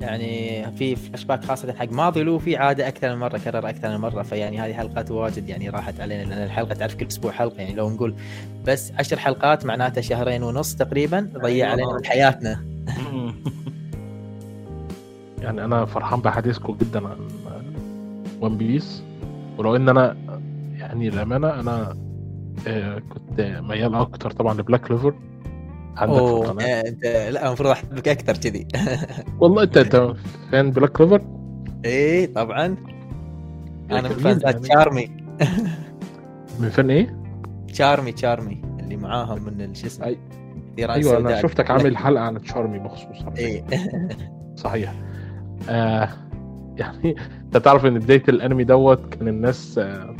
[0.00, 3.88] يعني في فلاش باك خاصة حق ماضي له في عادة أكثر من مرة كرر أكثر
[3.88, 7.62] من مرة فيعني هذه حلقات واجد يعني راحت علينا لأن الحلقة تعرف كل أسبوع حلقة
[7.62, 8.14] يعني لو نقول
[8.66, 11.72] بس عشر حلقات معناتها شهرين ونص تقريبا ضيع أيوة.
[11.72, 12.64] علينا من حياتنا.
[15.42, 17.28] يعني أنا فرحان بحديثكم جدا عن
[18.40, 19.02] One Piece
[19.58, 20.16] ولو إن أنا
[20.72, 21.96] يعني الامانه أنا
[22.66, 25.14] آه، كنت ميال أكتر طبعا ل Black Clover
[25.96, 28.68] عندك في اوه القناه آه، انت لا المفروض احبك أكثر كذي.
[29.40, 30.12] والله أنت أنت
[30.52, 31.22] fan Black Clover
[31.84, 32.76] إيه طبعا.
[33.90, 34.58] أنا من جميل فانزات يعني.
[34.68, 35.10] تشارمي
[36.60, 37.16] من fan إيه؟
[37.72, 40.16] تشارمي تشارمي اللي معاهم من شو اسمه؟ أي-
[40.90, 41.42] أيوه أنا.
[41.42, 43.24] شفتك عامل حلقة عن تشارمي مخصوص.
[43.38, 43.64] إيه.
[44.56, 44.94] صحيح.
[45.68, 46.08] آه
[46.76, 50.15] يعني أنت تعرف إن بداية الأنمي دوت كان الناس آه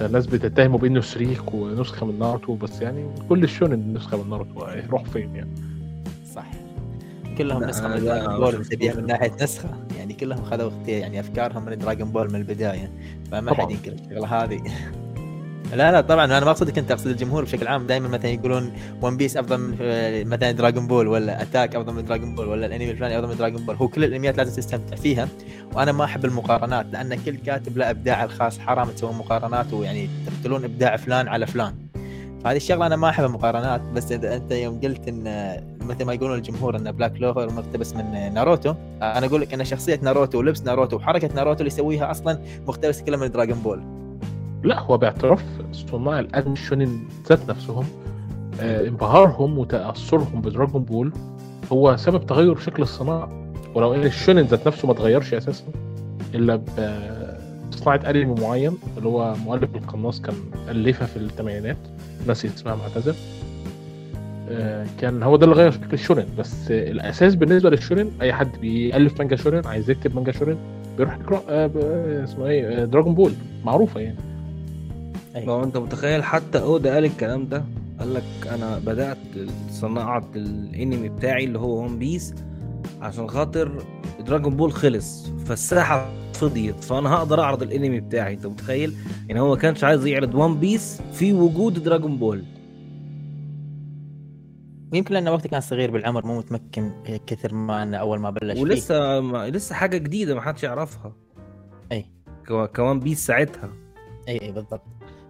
[0.00, 5.04] الناس بتتهمه بإنه سريقة ونسخة من ناروتو بس يعني كل الشونن نسخه من ناروتو يروح
[5.04, 5.50] فين يعني؟
[6.34, 6.50] صح
[7.38, 8.64] كلهم نسخة من Dragon Ball
[8.96, 9.68] من ناحية نسخة.
[9.98, 12.92] يعني كلهم خذوا يعني أفكارهم من Dragon Ball من البداية
[13.32, 13.54] فما.
[13.54, 14.62] حد ينكر الشغلة هذه.
[15.72, 17.86] لا لا طبعا أنا ما اقصدك انت أقصد الجمهور بشكل عام.
[17.86, 18.72] دائما مثلا يقولون
[19.02, 22.66] One Piece أفضل من آه، مثلا Dragon Ball ولا Attack أفضل من Dragon Ball ولا
[22.66, 25.28] الأنمي الفلاني أفضل من Dragon Ball هو كل الأنميات لازم تستمتع فيها
[25.74, 28.58] وأنا ما أحب المقارنات لأن كل كاتب له إبداعه الخاص.
[28.58, 31.74] حرام تسوون مقارنات ويعني تقتلون إبداع فلان على فلان.
[32.46, 36.38] هذه الشغلة أنا ما أحب المقارنات بس إذا أنت يوم قلت إن مثل ما يقولون
[36.38, 40.96] الجمهور إن Black Clover مقتبس من ناروتو أنا أقول لك إن شخصية ناروتو ولبس ناروتو
[40.96, 44.07] وحركة ناروتو اللي يسويها أصلا مقتبس كلها من Dragon Ball
[44.62, 47.84] لا هو باعتراف صناع الانمي الشونن ذات نفسهم
[48.60, 51.12] آه انبهارهم وتأثرهم ب Dragon Ball
[51.72, 53.52] هو سبب تغير شكل الصناعة.
[53.74, 55.64] ولو إن الشونن ذات نفسه ما اتغيرش أساسا
[56.34, 56.56] إلا
[57.72, 60.34] بصناعه أنمي معين اللي هو مؤلف القناص كان
[60.68, 61.76] ألفها في الثمانينات
[62.26, 63.14] ناسي اسمها معتذر
[64.50, 66.26] آه، كان هو ده اللي غير شكل ال shonen.
[66.38, 70.56] بس آه، الأساس بالنسبة للشونن أي حد بيألف مانجا shonen عايز يكتب مانجا shonen
[70.98, 73.32] بيروح يقرأ آه، آه، اسمه إيه آه، دراجون بول
[73.64, 74.16] معروفة يعني.
[75.46, 77.64] لو أنت متخيل حتى اودا قال الكلام ده؟
[77.98, 79.18] قال لك أنا بدأت
[79.70, 82.34] صناعة الأنمي بتاعي اللي هو ون بيس
[83.00, 83.84] عشان خاطر
[84.26, 88.34] دراجون بول خلص فالساحة فضيت فأنا هقدر أعرض الأنمي بتاعي.
[88.34, 88.94] أنت متخيل؟
[89.28, 92.44] يعني هو ما كانش عايز يعرض ون بيس في وجود دراجون بول
[94.92, 96.90] ويمكن لأنه وقته كان صغير بالعمر مو متمكن
[97.26, 98.58] كثر ما انه أول ما بلش.
[98.58, 101.12] ولسه ما لسه حاجة جديدة ما حدش يعرفها.
[102.48, 103.70] كو- كون بيس ساعتها.
[104.28, 104.82] أي أي بالضبط.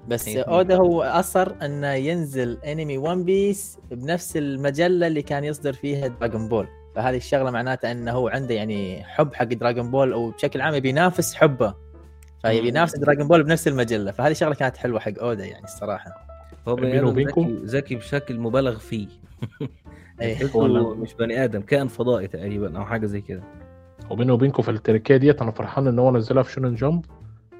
[0.09, 0.43] بس أي.
[0.43, 6.49] أودا هو اصر انه ينزل أنمي ون بيس بنفس المجلة اللي كان يصدر فيها دراغون
[6.49, 10.75] بول فهذه الشغلة معناتها أنه هو عنده يعني حب حق دراغون بول أو بشكل عام
[10.75, 11.75] يبي ينافس حبه.
[12.43, 12.69] فيبي.
[12.69, 14.11] ينافس دراغون بول بنفس المجلة.
[14.11, 16.11] فهذه شغله كانت حلوة حق أودا يعني الصراحة.
[16.69, 19.09] هو آدم وبينكم؟ ذكي ذكي بشكل مبالغ فيه.
[20.23, 23.43] اي تحسه ولا- مش بني آدم كائن فضائي تقريبا أو حاجة زي كده.
[24.11, 27.05] وبيني وبينكم في التركية ديت أنا فرحان إن هو نزلها في شونن جامب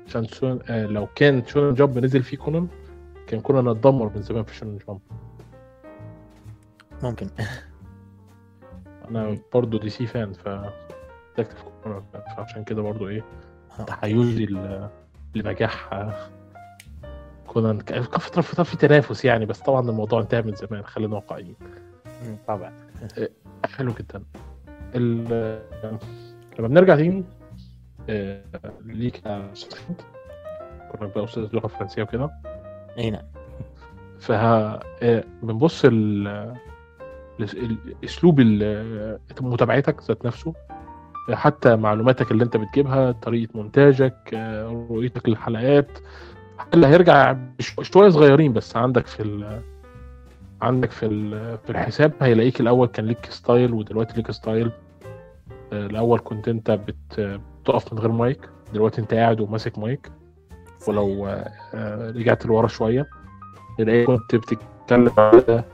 [0.09, 0.59] عشان شون...
[0.69, 2.69] آه لو كان شونن جامب نزل فيه كونان
[3.27, 5.01] كان كونان اتدمر من زمان في شونن جامب.
[7.03, 7.29] ممكن.
[9.09, 10.49] أنا برضو DC fan ف
[11.37, 12.03] ديتكتيف كونان
[12.37, 13.25] فعشان كده برضو إيه
[13.87, 14.89] تحيزي ل-
[15.35, 16.15] لنجاح آه،
[17.47, 17.81] كونان.
[17.81, 21.55] كان فتره فتره في تنافس يعني بس طبعا الموضوع انتهى من زمان خلينا واقعيين.
[22.49, 22.73] طبعا.
[23.77, 24.23] حلو جدا.
[24.95, 25.63] ال-
[26.59, 27.25] لما بنرجع تاني آه،
[28.85, 30.03] ليك يا أستاذ خالد.
[30.93, 32.31] كنا بقى أستاذ لغة فرنسية وكده.
[32.99, 33.23] أي نعم.
[34.21, 36.55] فها آه، بنبص ال- ال-
[37.41, 40.55] ال- أسلوب ال- متابعتك ذات نفسه
[41.31, 45.99] آه، حتى معلوماتك اللي أنت بتجيبها طريقة مونتاجك آه، رؤيتك للحلقات.
[46.75, 47.37] اللي هيرجع
[47.83, 49.61] شوية صغيرين بس عندك في ال
[50.63, 54.71] عندك في ال- في الحساب؟ هيلاقيك الأول كان ليك style ودلوقتي ليك style
[55.73, 58.49] آه، الأول كنت أنت بت- بتقف من غير مايك.
[58.75, 60.13] دلوقتي انت قاعد وماسك مايك.
[60.89, 61.27] ولو
[61.75, 63.07] آه، رجعت لورا شوية
[63.79, 65.65] تلاقيك كنت بتتكلم على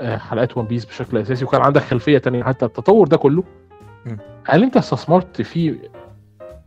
[0.00, 3.44] آه، حلقات ون بيس بشكل أساسي وكان عندك خلفية تانية حتى التطور ده كله.
[4.44, 5.90] هل انت استثمرت فيه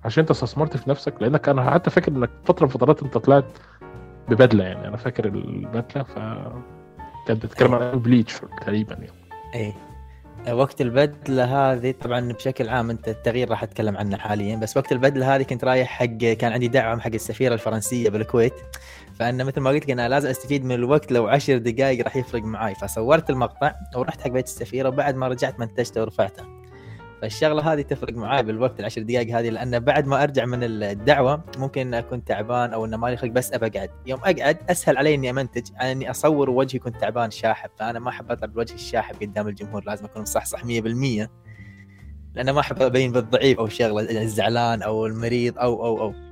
[0.05, 3.45] عشان انت استثمرت في نفسك؟ لأنك أنا حتى فاكر إنك فترة من فترات انت طلعت
[4.29, 4.87] ببدلة يعني.
[4.87, 6.15] أنا فاكر البدلة ف
[7.27, 9.11] كانت بتتكلم عن بليتش تقريبا يعني.
[9.55, 9.73] إيه.
[10.47, 15.35] وقت البدله هذه طبعا بشكل عام أنت التغيير راح أتكلم عنه حاليا بس وقت البدله
[15.35, 18.53] هذه كنت رايح حق كان عندي دعوه حق السفيرة الفرنسية بالكويت.
[19.19, 22.41] فأنا مثل ما قلت لك أنا لازم أستفيد من الوقت لو عشر دقائق راح يفرق
[22.41, 22.75] معاي.
[22.75, 26.58] فصورت المقطع ورحت حق بيت السفيرة وبعد ما رجعت منتجته ورفعته.
[27.21, 31.93] فالشغلة هذه تفرق معاي بالوقت العشر دقائق هذه لأن بعد ما أرجع من الدعوة ممكن
[31.93, 33.89] اكون تعبان أو انه مالي خلق بس أبى أقعد.
[34.05, 38.09] يوم أقعد أسهل علي إني أمنتج عن إني أصور ووجهي يكون تعبان شاحب فأنا ما
[38.09, 40.67] أحب اطلع بالوجه الشاحب قدام الجمهور لازم أكون مصحصح 100%
[42.35, 46.28] لأن ما أحب أبين بالضعيف أو شغله الزعلان أو المريض أو أو أو.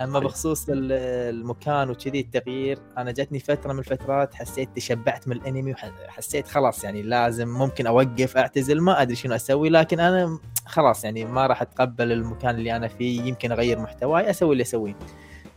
[0.00, 0.92] أما بخصوص ال-
[1.34, 5.72] المكان وكذي التغيير أنا جاتني فترة من الفترات حسيت تشبعت من الأنمي
[6.08, 11.24] وحسيت خلاص يعني لازم ممكن أوقف أعتزل ما أدري شنو أسوي لكن أنا خلاص يعني
[11.24, 14.96] ما راح أتقبل المكان اللي أنا فيه يمكن أغير محتواي أسوي اللي أسويه.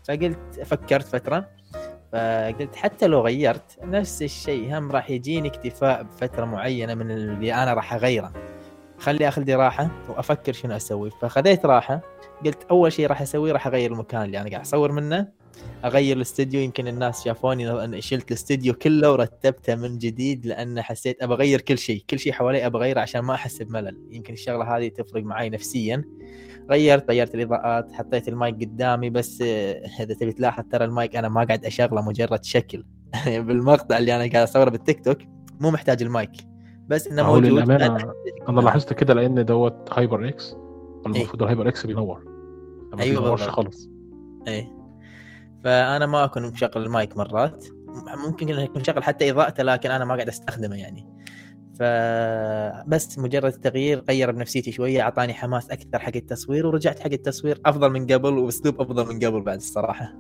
[0.08, 1.48] فقلت فكرت فترة
[2.14, 7.74] فقلت حتى لو غيرت نفس الشيء هم راح يجيني اكتفاء بفترة معينة من اللي أنا
[7.74, 8.34] راح أغيره.
[9.00, 11.10] خلي أخذ راحة وأفكر شنو أسوي.
[11.22, 12.02] فخذيت راحة
[12.46, 15.28] قلت أول شيء راح أسويه راح أغير المكان اللي أنا قاعد أصور منه.
[15.86, 21.62] أغير الاستديو يمكن الناس شافوني شلت الاستديو كله ورتبته من جديد لأن حسيت ابى أغير
[21.62, 23.98] كل شيء كل شيء حوالي ابى أغيره عشان ما أحس بملل.
[24.12, 26.04] يمكن الشغلة هذه تفرق معي نفسيا.
[26.72, 31.44] غيرت غيرت الإضاءات حطيت المايك قدامي بس آه، إذا تبي تلاحظ ترى المايك أنا ما
[31.44, 32.86] قاعد أشغله مجرد شكل.
[33.46, 35.18] بالمقطع اللي أنا قاعد أصوره بالتيك توك
[35.60, 36.32] مو محتاج المايك.
[36.88, 37.70] بس إنه موجود.
[38.50, 40.56] أنا لاحظت كده لأن دوت HyperX.
[41.06, 42.24] المفروض ال HyperX بينور.
[42.94, 43.42] ما أيوة بينورش.
[43.44, 43.90] خالص
[44.48, 44.72] إيه.
[45.64, 47.66] فأنا ما أكون مشغل المايك مرات.
[48.28, 51.08] ممكن إنه يكون شغل حتى إضاءته لكن أنا ما قاعد أستخدمه يعني.
[51.80, 57.92] فبس مجرد التغيير غير بنفسيتي شوية أعطاني حماس أكثر حق التصوير ورجعت حق التصوير أفضل
[57.92, 60.14] من قبل واسلوب أفضل من قبل بعد الصراحة.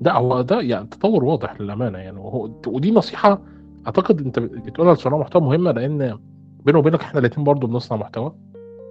[0.00, 2.18] ده هو ده يعني تطور واضح للأمانة يعني.
[2.18, 3.42] وهو ودي نصيحة
[3.86, 6.18] أعتقد أنت بتقولها لصناع محتوى مهمة لأن
[6.64, 8.34] بيني وبينك إحنا الاثنين برضه بنصنع محتوى.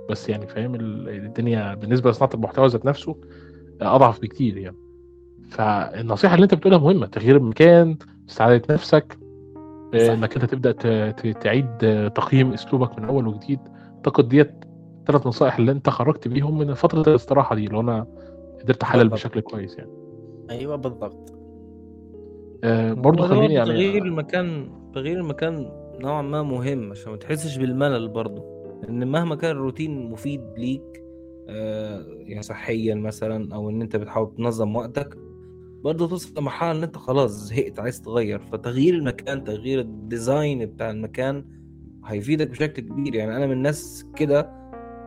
[0.10, 3.16] بس يعني فاهم ال- الدنيا بالنسبة لصناعة المحتوى ذات نفسه
[3.82, 4.78] أضعف بكتير يعني.
[5.50, 7.98] فالنصيحة اللي أنت بتقولها مهمة تغيير المكان
[8.30, 9.18] استعادة نفسك
[9.94, 10.14] آه،.
[10.14, 10.72] إنك أنت تبدأ
[11.32, 13.60] تعيد آه، تقييم أسلوبك من أول وجديد.
[13.96, 14.52] أعتقد ديت
[15.08, 18.08] ثلاث نصائح اللي أنت خرجت بيهم من فترة الاستراحة دي اللي أنا
[18.64, 19.10] قدرت أحلل.
[19.10, 19.92] بشكل كويس يعني.
[20.50, 21.34] أيوه بالضبط.
[22.64, 28.08] آه، برضه خليني يعني تغيير المكان تغيير المكان نوعا ما مهم عشان ما تحسش بالملل
[28.08, 31.04] برضه لأن مهما كان الروتين مفيد ليك
[31.50, 35.18] آه يعني صحيا مثلا أو إن أنت بتحاول تنظم وقتك
[35.84, 38.40] برضه توصل لمرحلة إن أنت خلاص زهقت عايز تغير.
[38.40, 41.46] فتغيير المكان تغيير الديزاين بتاع المكان
[42.06, 43.16] هيفيدك بشكل كبير.
[43.16, 44.42] يعني أنا من الناس كده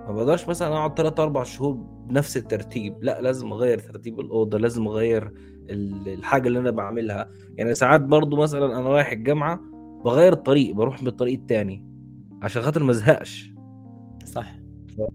[0.07, 1.73] ما بقدرش مثلا أقعد 3 4 شهور
[2.09, 2.97] بنفس الترتيب.
[3.05, 5.33] لا لازم أغير ترتيب الأوضة لازم أغير
[5.71, 7.31] ال- الحاجة اللي أنا بعملها.
[7.57, 9.61] يعني ساعات برضو مثلا أنا رايح الجامعة
[10.05, 11.85] بغير الطريق بروح بالطريق التاني
[12.43, 13.50] عشان خاطر ما أزهقش.
[14.25, 14.55] صح.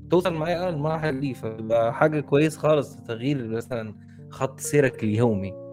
[0.09, 3.95] توصل معايا المراحل دي فتبقى حاجة كويس خالص تغيير مثلا
[4.29, 5.65] خط سيرك اليومي.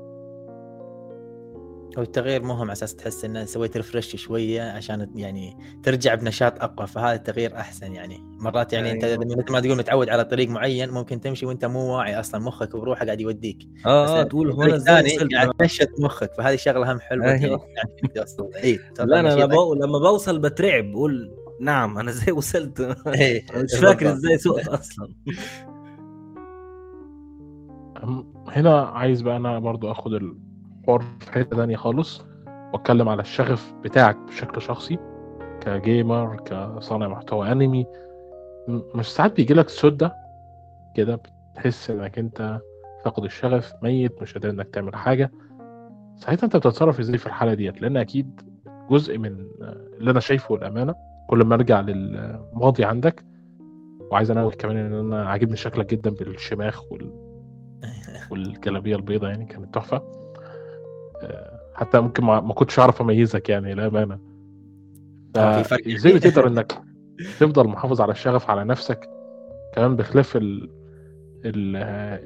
[1.98, 6.86] هو التغيير مهم على أساس تحس ان سويت refresh شوية عشان يعني ترجع بنشاط أقوى
[6.86, 8.18] فهذا التغيير أحسن يعني.
[8.22, 9.24] مرات يعني أنت أيوة.
[9.24, 13.04] مثل ما تقول متعود على طريق معين ممكن تمشي وأنت مو واعي أصلا مخك بروحه
[13.04, 13.68] قاعد يوديك.
[13.86, 17.66] آه, آه تقول إزاي ثاني قاعد تنشط مخك فهذه شغلة هم حلوة أيوة.
[17.76, 18.12] يعني.
[18.14, 19.74] توصل اي لا أنا بو...
[19.74, 22.80] لما بوصل بترعب بقول نعم أنا زي وصلت.
[23.06, 24.12] إيه، مش فاكر.
[24.12, 25.08] إزاي سقت أصلا.
[28.48, 32.24] هنا عايز بقى أنا برضو آخد الحوار في حتة تانية خالص
[32.72, 34.98] وأتكلم على الشغف بتاعك بشكل شخصي
[35.60, 37.86] كجيمر كصانع محتوى انمي
[38.68, 40.12] مش ساعات بيجي لك سده
[40.96, 41.20] كده
[41.54, 42.60] بتحس إنك أنت
[43.04, 45.30] فاقد الشغف ميت مش قادر إنك تعمل حاجة.
[46.16, 48.40] ساعتها أنت بتتصرف إزاي في الحالة ديت؟ لأن أكيد
[48.90, 49.46] جزء من
[49.98, 50.94] اللي أنا شايفه الامانه
[51.32, 53.24] كل ما أرجع للماضي عندك.
[54.10, 57.10] وعايز انوه كمان إن أنا عاجبني شكلك جدا بالشماخ وال...
[58.30, 59.96] والجلابية البيضاء يعني كانت تحفة.
[61.22, 64.18] آه، حتى ممكن ما, ما كنتش أعرف أميزك يعني للامانه
[65.36, 66.14] آه، إزاي.
[66.14, 66.72] بتقدر إنك
[67.40, 69.08] تفضل محافظ على الشغف على نفسك؟
[69.74, 70.70] كمان بخلاف ال...
[71.44, 71.76] ال...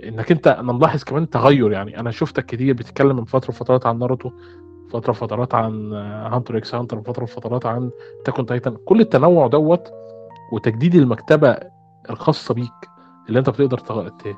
[0.05, 2.01] إنك أنت أنا ملاحظ كمان تغير يعني.
[2.01, 4.31] أنا شفتك كتير بتتكلم من فترة وفترات عن ناروتو.
[4.90, 5.92] فترة وفترات عن
[6.33, 7.90] Hunter x Hunter فترة وفترات عن
[8.24, 8.76] Attack on Titan.
[8.85, 9.92] كل التنوع دوت
[10.53, 11.57] وتجديد المكتبة
[12.11, 12.70] الخاصة بيك
[13.29, 13.79] اللي أنت بتقدر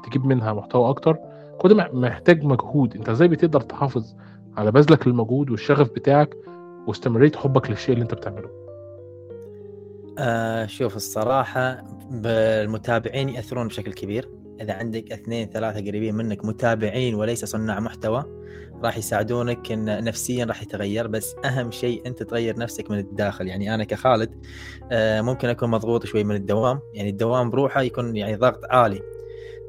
[0.07, 1.17] تجيب منها محتوى أكتر
[1.59, 2.97] كل ده مح- محتاج مجهود.
[2.97, 4.15] أنت إزاي بتقدر تحافظ
[4.57, 6.37] على بذلك للمجهود والشغف بتاعك
[6.87, 8.49] واستمرارية حبك للشيء اللي أنت بتعمله؟
[10.19, 14.29] آه شوف الصراحة بالمتابعين يأثرون بشكل كبير.
[14.61, 18.25] إذا عندك اثنين ثلاثة قريبين منك متابعين وليس صناع محتوى
[18.83, 23.47] راح يساعدونك إن نفسيا راح يتغير بس أهم شيء أنت تغير نفسك من الداخل.
[23.47, 24.45] يعني أنا كخالد
[24.93, 26.81] آه ممكن أكون مضغوط شوي من الدوام.
[26.95, 29.01] يعني الدوام بروحه يكون يعني ضغط عالي.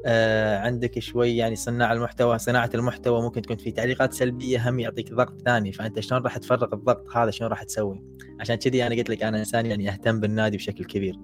[0.06, 5.14] آه عندك شوي يعني صناع المحتوى صناعة المحتوى ممكن تكون في تعليقات سلبية هم يعطيك
[5.14, 5.72] ضغط ثاني.
[5.72, 8.02] فأنت شلون راح تفرغ الضغط هذا؟ شلون راح تسوي؟
[8.40, 11.16] عشان كذي أنا قلت لك أنا إنسان يعني أهتم بالنادي بشكل كبير.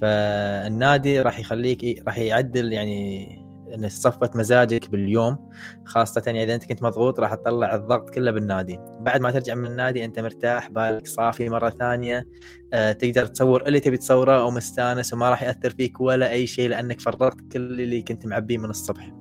[0.00, 3.41] فالنادي راح يخليك إيه، راح يعدل يعني
[3.74, 5.50] ان صفة مزاجك باليوم
[5.84, 8.78] خاصة يعني إذا أنت كنت مضغوط راح تطلع الضغط كله بالنادي.
[9.00, 12.26] بعد ما ترجع من النادي أنت مرتاح بالك صافي مرة ثانية
[12.72, 17.00] آه تقدر تصور اللي تبي تصوره ومستانس وما راح يأثر فيك ولا أي شيء لأنك
[17.00, 19.12] فرغت كل اللي كنت معبيه من الصبح.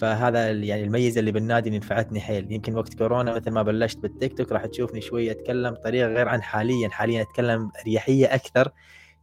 [0.00, 2.52] فهذا يعني الميزة اللي بالنادي اللي نفعتني حيل.
[2.52, 6.42] يمكن وقت كورونا مثل ما بلشت بالتيك توك راح تشوفني شوية أتكلم بطريقة غير عن
[6.42, 6.88] حاليا.
[6.88, 8.70] حاليا أتكلم باريحيه أكثر.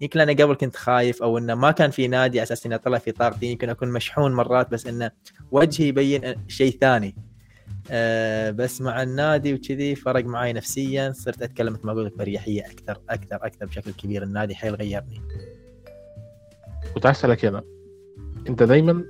[0.02, 2.98] يمكن أنا قبل كنت خايف أو إنه ما كان في نادي على أساس اني اطلع
[2.98, 5.12] في طاقتي يمكن أكون مشحون مرات بس إنه
[5.52, 7.16] وجهي يبين شيء ثاني.
[7.92, 12.62] أه بس مع النادي وكذي فرق معي نفسيا صرت أتكلم مثل ما أقول لك باريحيه
[12.62, 14.24] أكثر أكثر أكثر بشكل كبير.
[14.24, 15.22] النادي حيل غيرني.
[16.94, 17.64] كنت عايز أسألك هنا
[18.50, 19.06] أنت دايما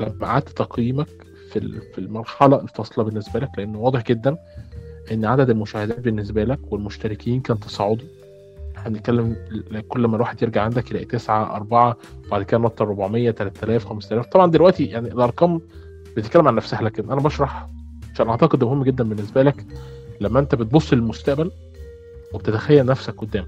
[0.00, 1.08] لما قعدت تقييمك
[1.52, 4.36] في في المرحلة الفاصلة بالنسبة لك لأنه واضح جدا
[5.12, 8.21] إن عدد المشاهدات بالنسبة لك والمشتركين كان تصاعدي.
[8.90, 14.26] ل- كل ما الواحد يرجع عندك يلاقي 9 4 وبعد كده نط 400 3000 5000
[14.26, 15.60] طبعا دلوقتي يعني الارقام
[16.16, 17.66] بتتكلم عن نفسها لكن أنا بشرح
[18.14, 19.66] عشان أعتقد ده مهم جدا بالنسبة لك.
[20.20, 21.50] لما أنت بتبص للمستقبل
[22.34, 23.44] وبتتخيل نفسك قدام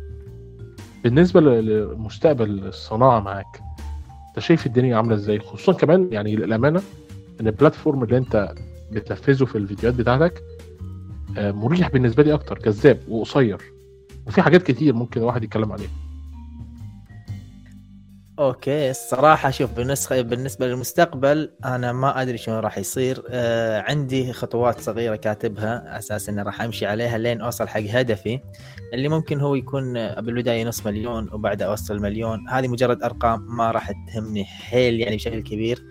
[1.05, 3.61] بالنسبة لمستقبل الصناعة معاك
[4.29, 6.83] أنت شايف الدنيا عاملة إزاي؟ خصوصا كمان يعني للأمانة
[7.40, 8.55] إن البلاتفورم اللي أنت
[8.92, 10.42] بتنفذه في الفيديوهات بتاعتك
[11.38, 13.59] آه، مريح بالنسبة لي أكتر جذاب وقصير.
[14.27, 15.91] وفي حاجات كتير ممكن الواحد يتكلم عليها.
[18.39, 23.23] أوكي الصراحة شوف بالنسبة بالنسبة للمستقبل أنا ما أدري شنو راح يصير.
[23.29, 28.41] آه عندي خطوات صغيرة كاتبها أساس إني راح أمشي عليها لين أوصل حق هدفي
[28.95, 32.49] اللي ممكن هو يكون آه، بالبداية نص مليون وبعدها أوصل مليون.
[32.49, 35.85] هذه مجرد أرقام ما راح تهمني حيل يعني بشكل كبير.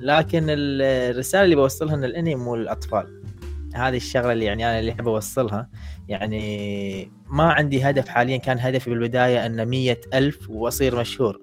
[0.00, 3.22] لكن ال- الرسالة اللي بوصلها إن الأنمي مو للأطفال.
[3.74, 5.68] هذه الشغلة اللي يعني أنا اللي أحب أوصلها.
[6.08, 11.40] يعني ما عندي هدف حاليا كان هدفي بالبداية إنه مية ألف وأصير مشهور.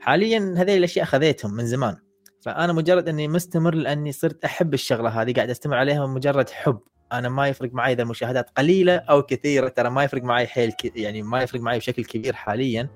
[0.00, 1.96] حاليا هذه الأشياء خذيتهم من زمان.
[2.40, 6.80] فأنا مجرد إني مستمر لأني صرت أحب الشغلة هذه قاعد أستمر عليها مجرد حب.
[7.12, 10.96] أنا ما يفرق معي إذا المشاهدات قليلة أو كثيرة ترى ما يفرق معي حيل ك...
[10.96, 12.88] يعني ما يفرق معي بشكل كبير حاليا.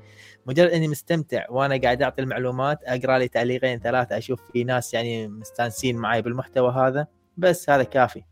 [0.47, 5.29] مجرد إني مستمتع وأنا قاعد أعطي المعلومات أقرأ لي تعليقين ثلاثة أشوف في ناس يعني
[5.29, 8.23] مستانسين معي بالمحتوى هذا بس هذا كافي.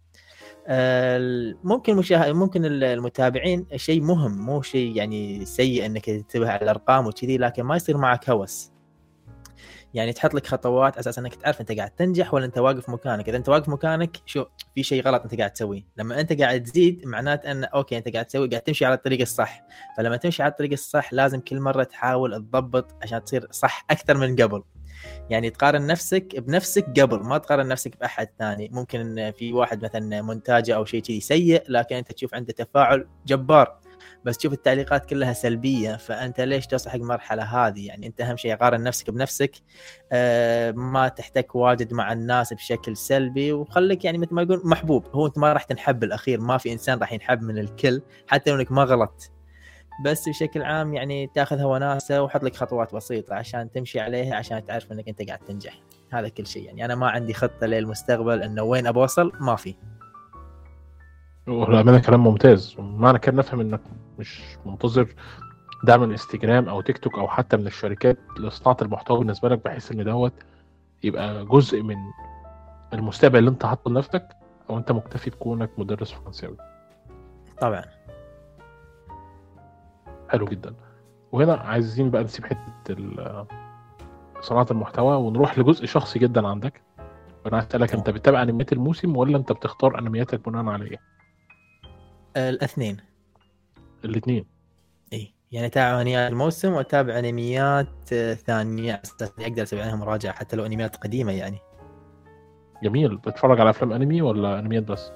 [1.64, 7.38] ممكن مشاهد ممكن المتابعين شيء مهم مو شيء يعني سيء إنك تنتبه على الأرقام وكذي
[7.38, 8.72] لكن ما يصير معك هوس.
[9.94, 13.28] يعني تحط لك خطوات أساس إنك تعرف أنت قاعد تنجح ولا أنت واقف مكانك.
[13.28, 14.44] إذا أنت واقف مكانك شو
[14.74, 15.82] في شيء غلط أنت قاعد تسويه.
[15.96, 19.62] لما أنت قاعد تزيد معناته إن okay أنت قاعد تسوي قاعد تمشي على الطريق الصح.
[19.96, 24.36] فلما تمشي على الطريق الصح لازم كل مرة تحاول تضبط عشان تصير صح أكثر من
[24.36, 24.62] قبل.
[25.30, 28.68] يعني تقارن نفسك بنفسك قبل ما تقارن نفسك بأحد ثاني.
[28.72, 33.06] ممكن إن في واحد مثلا مونتاجه أو شيء كذي سيء لكن أنت تشوف عنده تفاعل
[33.26, 33.82] جبار.
[34.24, 38.54] بس تشوف التعليقات كلها سلبية فأنت ليش توصل حق المرحله هذه؟ يعني أنت أهم شيء
[38.54, 39.52] قارن نفسك بنفسك.
[40.12, 45.06] آه ما تحتك واجد مع الناس بشكل سلبي وخليك يعني مثل ما يقول محبوب.
[45.12, 48.56] هو أنت ما راح تنحب بالاخير ما في إنسان راح ينحب من الكل حتى لو
[48.56, 49.30] إنك ما غلطت.
[50.04, 54.92] بس بشكل عام يعني تاخذها وناسه وحط لك خطوات بسيطة عشان تمشي عليها عشان تعرف
[54.92, 55.80] إنك أنت قاعد تنجح.
[56.10, 56.84] هذا كل شيء يعني.
[56.84, 59.74] أنا ما عندي خطة للمستقبل إنه وين ابى اوصل ما في.
[61.46, 62.76] والأمانة كلام ممتاز.
[62.78, 63.80] معنى كده نفهم إنك
[64.18, 65.14] مش منتظر
[65.84, 69.92] دعم من انستجرام أو تيك توك أو حتى من الشركات لصناعة المحتوى بالنسبة لك بحيث
[69.92, 70.32] إن دوت
[71.02, 71.96] يبقى جزء من
[72.92, 74.28] المستقبل اللي أنت حاطه لنفسك
[74.70, 76.56] أو أنت مكتفي بكونك مدرس فرنساوي.
[77.60, 77.84] طبعا.
[80.32, 80.74] حلو جدا.
[81.32, 83.46] وهنا عايزين بقى نسيب حتة ال-
[84.40, 86.82] صناعة المحتوى ونروح لجزء شخصي جدا عندك.
[87.44, 90.98] وأنا عايز أسألك أنت بتتابع أنميات الموسم ولا أنت بتختار انمياتك بناء على إيه؟
[92.36, 92.96] آه، الاثنين.
[94.04, 94.44] الاثنين.
[95.12, 99.00] إي يعني أتابع أنميات الموسم وأتابع أنميات آه، ثانية.
[99.04, 101.58] أساس أقدر أسوي عليها مراجعة حتى لو أنميات قديمة يعني.
[102.82, 103.16] جميل.
[103.16, 105.12] بتتفرج على أفلام أنمي ولا أنميات بس؟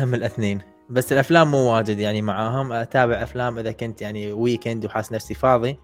[0.00, 0.60] هم الاثنين.
[0.90, 2.72] بس الأفلام مو واجد يعني معاهم.
[2.72, 5.78] أتابع أفلام إذا كنت يعني ويكند وحاس نفسي فاضي.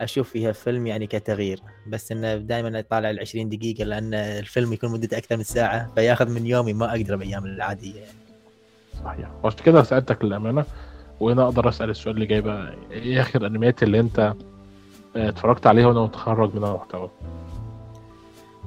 [0.00, 1.60] أشوف فيها فيلم يعني كتغيير.
[1.86, 6.30] بس إنه دائما أطالع ال 20 دقيقة لأن الفيلم يكون مدته أكثر من ساعة فياخذ
[6.30, 8.12] من يومي ما أقدر بايام العادية يعني.
[9.04, 9.28] صحيح.
[9.42, 10.64] وعشان كده سألتك للأمانة
[11.20, 14.18] وهنا أقدر أسأل السؤال اللي جاي بقى إيه آخر الانميات اللي أنت
[15.16, 17.10] آه، اتفرجت عليها وأنا متخرج من المحتوى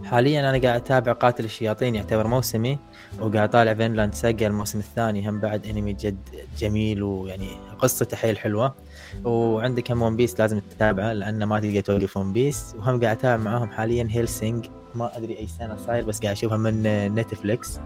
[0.03, 2.77] حاليا أنا قاعد أتابع قاتل الشياطين يعتبر موسمي
[3.19, 6.17] وقاعد طالع فينلاند ساجا الموسم الثاني هم بعد انمي جد
[6.57, 7.47] جميل ويعني
[7.79, 8.75] قصته حيل حلوة.
[9.23, 13.43] وعندك هم ون بيس لازم تتابعه لأنه ما تلقى توقف ون بيس وهم قاعد أتابع
[13.43, 14.65] معاهم حاليا هيلسينج
[14.95, 16.83] ما أدري أي سنة صاير بس قاعد أشوفها من
[17.15, 17.79] نتفليكس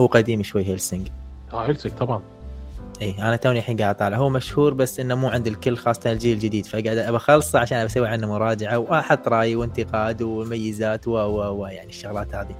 [0.00, 1.08] هو قديم شوي هيلسينج
[1.52, 2.22] آه هيلسينج طبعا.
[3.02, 4.16] اي أنا توني الحين قاعد أطالع.
[4.16, 6.66] هو مشهور بس إنه مو عند الكل خاصة الجيل الجديد.
[6.66, 11.88] فقاعد ابى أخلصه عشان أسوي عنه مراجعة وأحط رأي وانتقاد وميزات و و و يعني
[11.88, 12.54] الشغلات هذه.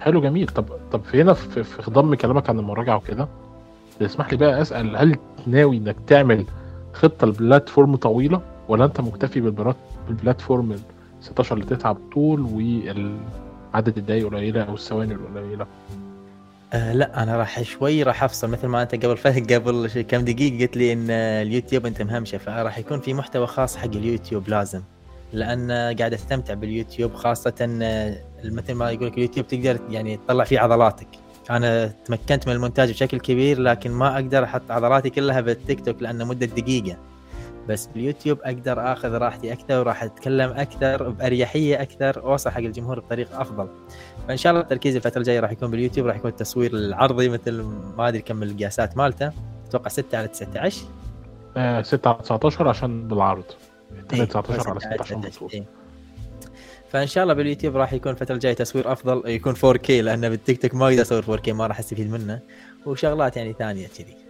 [0.00, 0.46] حلو جميل.
[0.46, 3.28] طب طب في هنا في, في خضم كلامك عن المراجعة وكده.
[4.02, 6.44] اسمح لي بقى أسأل هل ناوي إنك تعمل
[6.92, 9.40] خطة لبلاتفورم طويلة ولا أنت مكتفي
[10.08, 10.78] بالبلاتفورم ال
[11.20, 15.66] 16 اللي تتعب طول وعدد الدقايق قليلة أو الثواني القليلة؟
[16.72, 18.50] آه لا أنا راح شوي راح أفصل.
[18.50, 22.78] مثل ما أنت قبل فهد قبل كم دقيقة قلت لي إن اليوتيوب أنت مهمشه فراح
[22.78, 24.82] يكون في محتوى خاص حق اليوتيوب لازم.
[25.32, 27.54] لأن قاعد أستمتع باليوتيوب خاصة
[28.44, 31.08] مثل ما يقول لك اليوتيوب تقدر يعني تطلع فيه عضلاتك.
[31.50, 36.24] أنا تمكنت من المونتاج بشكل كبير لكن ما أقدر أحط عضلاتي كلها بالتيك توك لأنه
[36.24, 36.96] مدة دقيقة.
[37.68, 43.42] بس باليوتيوب أقدر آخذ راحتي أكثر وراح أتكلم أكثر بأريحية أكثر واوصل حق الجمهور بطريقة
[43.42, 43.68] أفضل.
[44.28, 47.62] فإن شاء الله التركيز الفترة الجاية راح يكون باليوتيوب راح يكون التصوير العرضي مثل
[47.98, 49.32] ما أدري كم القياسات مالته.
[49.68, 50.84] أتوقع 6 على 19
[51.56, 53.44] آه 6 على 19 عشان بالعرض.
[54.12, 55.64] إيه، 19 على 6 6 عشان بالطول إيه.
[56.88, 60.74] فإن شاء الله باليوتيوب راح يكون الفترة الجاية تصوير أفضل يكون 4K لأن بالتيك توك
[60.74, 62.40] ما أقدر أصور 4K ما راح أستفيد منه.
[62.86, 64.25] وشغلات يعني ثانية كذي.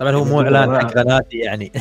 [0.00, 1.72] طبعا هو مو إعلان حق قناتي يعني.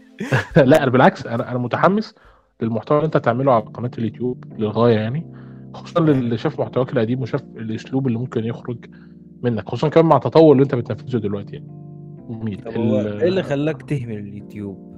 [0.70, 2.14] لا أنا بالعكس أنا أنا متحمس
[2.60, 5.26] للمحتوى اللي أنت تعمله على قناة اليوتيوب للغاية يعني
[5.74, 8.86] خصوصا للي شاف محتواك القديم وشاف الأسلوب اللي ممكن يخرج
[9.42, 11.68] منك خصوصا كمان مع التطور اللي أنت بتنفذه دلوقتي يعني.
[12.30, 12.66] جميل.
[12.66, 14.88] إيه اللي خلاك تهمل اليوتيوب؟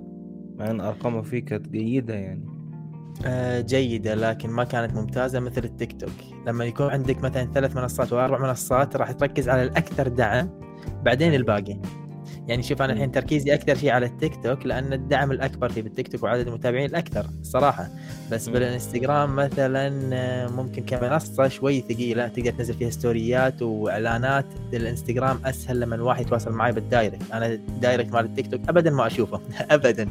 [0.58, 2.44] مع إن أرقامه فيه كانت جيدة يعني.
[3.26, 6.46] آه، جيدة لكن ما كانت ممتازة مثل التيك توك.
[6.46, 10.50] لما يكون عندك مثلا ثلاث منصات وأربع منصات راح تركز على الأكثر دعم
[11.04, 11.80] بعدين الباقي.
[12.48, 16.08] يعني شوف أنا الحين تركيزي أكثر شيء على التيك توك لأن الدعم الأكبر فيه بالتيك
[16.08, 17.88] توك وعدد المتابعين الأكثر الصراحه
[18.32, 18.48] بس.
[18.48, 24.46] بالإنستغرام مثلا آه، ممكن كمنصة شوي ثقيلة تقدر تنزل فيها ستوريات وإعلانات.
[24.72, 27.22] الإنستغرام أسهل لما الواحد يتواصل معي بال direct.
[27.32, 29.40] أنا ال direct مال التيك توك ابدا ما أشوفه.
[29.70, 30.08] ابدا.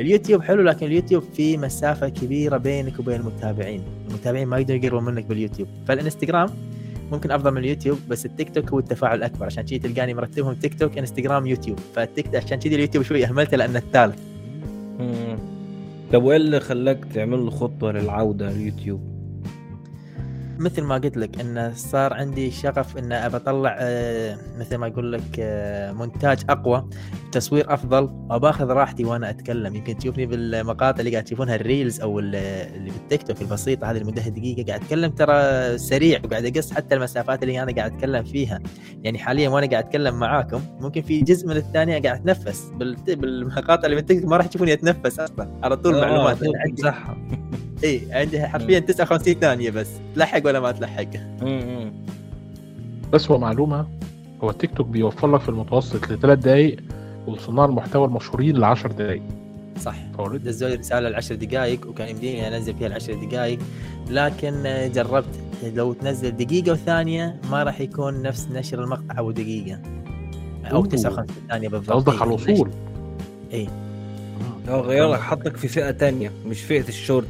[0.00, 3.82] اليوتيوب حلو لكن اليوتيوب في مسافة كبيرة بينك وبين المتابعين.
[4.08, 5.68] المتابعين ما يقدروا يقربوا منك باليوتيوب.
[5.88, 6.48] فالإنستغرام
[7.10, 10.78] ممكن أفضل من اليوتيوب بس التيك توك هو التفاعل الأكبر عشان كذي تلقاني مرتبهم تيك
[10.78, 14.18] توك إنستغرام يوتيوب فالتيك عشان كذي اليوتيوب شوي أهملته لأنه الثالث.
[16.12, 19.09] طب وايه اللي خلاك تعمل خطوة للعودة اليوتيوب؟
[20.60, 25.12] مثل ما قلت لك انه صار عندي شغف إن أبى أطلع آه، مثل ما أقول
[25.12, 26.88] لك آه، مونتاج أقوى
[27.32, 29.74] تصوير أفضل وباخذ راحتي وأنا أتكلم.
[29.76, 32.34] يمكن تشوفني بالمقاطع اللي قاعد تشوفونها ال reels أو ال-
[32.76, 37.42] اللي بالتيك توك البسيطة هذه مدتها دقيقة قاعد أتكلم ترى سريع وقاعد أقص حتى المسافات
[37.42, 38.60] اللي أنا قاعد أتكلم فيها.
[39.02, 42.70] يعني حاليا وأنا قاعد أتكلم معاكم ممكن في جزء من الثانية قاعد أتنفس.
[43.06, 46.38] بالمقاطع اللي بالتيك توك ما راح تشوفوني أتنفس أصلا على طول آه، معلومات.
[47.84, 49.88] اي عندي حرفيا 59 ثانية بس.
[50.14, 51.06] تلحق ولا ما تلحق؟
[51.42, 51.92] مم.
[53.12, 53.86] بس هو معلومة
[54.44, 56.76] هو التيك توك بيوفر لك في المتوسط لثلاث دقايق
[57.26, 59.22] وصناع المحتوى المشهورين ل 10 دقايق.
[59.80, 59.94] صح.
[60.18, 63.58] فورد دزوا لي رسالة العشر دقائق وكان يمديني أنزل فيها العشر دقائق
[64.10, 65.40] لكن آه، جربت.
[65.74, 69.78] لو تنزل دقيقة وثانية ما راح يكون نفس نشر المقطع ابو دقيقة.
[70.64, 70.86] أو أوه.
[70.86, 71.92] 59 ثانية بالضبط.
[71.96, 72.70] قصدك إيه، على الوصول.
[73.52, 73.68] اي
[74.68, 77.26] هو غير لك حطك في فئة تانية مش فئة الشورت.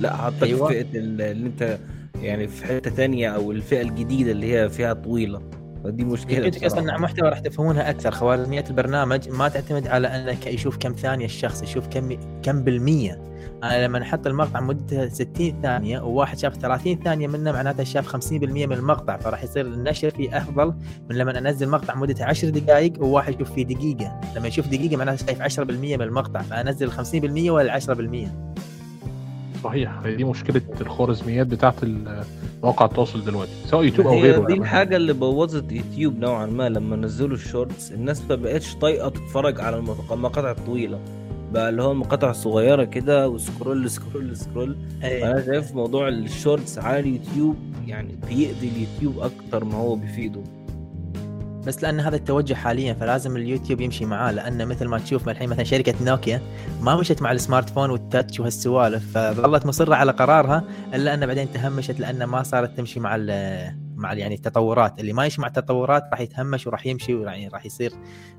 [0.00, 0.68] لا حطك أيوة.
[0.68, 1.78] في فئة ال- اللي أنت
[2.22, 5.40] يعني في حتة تانية أو الفئة الجديدة اللي هي فئة طويلة.
[5.84, 8.10] فدي مشكلة يمكن أصلا محتوى راح تفهمونها أكثر.
[8.10, 13.20] خوارزميات البرنامج ما تعتمد على أنك يشوف كم ثانية الشخص يشوف كم كم بالمية.
[13.64, 18.66] أنا لما أحط المقطع مدته 60 ثانية وواحد شاف 30 ثانية منه معناته شاف 50%
[18.66, 19.16] من المقطع.
[19.16, 20.74] فراح يصير النشر فيه أفضل
[21.10, 24.20] من لما أنزل مقطع مدته 10 دقائق وواحد يشوف فيه دقيقة.
[24.36, 26.42] لما يشوف دقيقة معناته شايف 10% من المقطع.
[26.42, 28.28] فأنزل 50% ولا 10%
[29.64, 32.24] صحيح هي دي مشكلة الخوارزميات بتاعت ال-
[32.62, 34.54] مواقع التواصل دلوقتي سواء يوتيوب أو غيره دي يعني.
[34.64, 39.60] الحاجة اللي بوظت يوتيوب نوعا ما لما نزلوا ال shorts الناس ما بقتش طايقة تتفرج
[39.60, 40.98] على المق- المقاطع الطويله
[41.52, 45.30] بقى اللي هو المقاطع الصغيره كده و scroll scroll scroll إيه.
[45.30, 47.56] أنا شايف موضوع ال shorts على اليوتيوب
[47.86, 50.40] يعني بيأذي اليوتيوب أكتر ما هو بيفيده
[51.66, 55.64] بس لأن هذا التوجه حاليا فلازم اليوتيوب يمشي معاه لأن مثل ما تشوف الحين مثلا
[55.64, 56.40] شركة نوكيا
[56.80, 61.52] ما مشت مع ال smartphone وال touch وهالسوالف فظلت مصرة على قرارها إلا أن بعدين
[61.52, 63.16] تهمشت لأن ما صارت تمشي مع
[63.96, 65.00] مع يعني التطورات.
[65.00, 67.92] اللي ما يمشي مع التطورات راح يتهمش وراح يمشي وراح راح يصير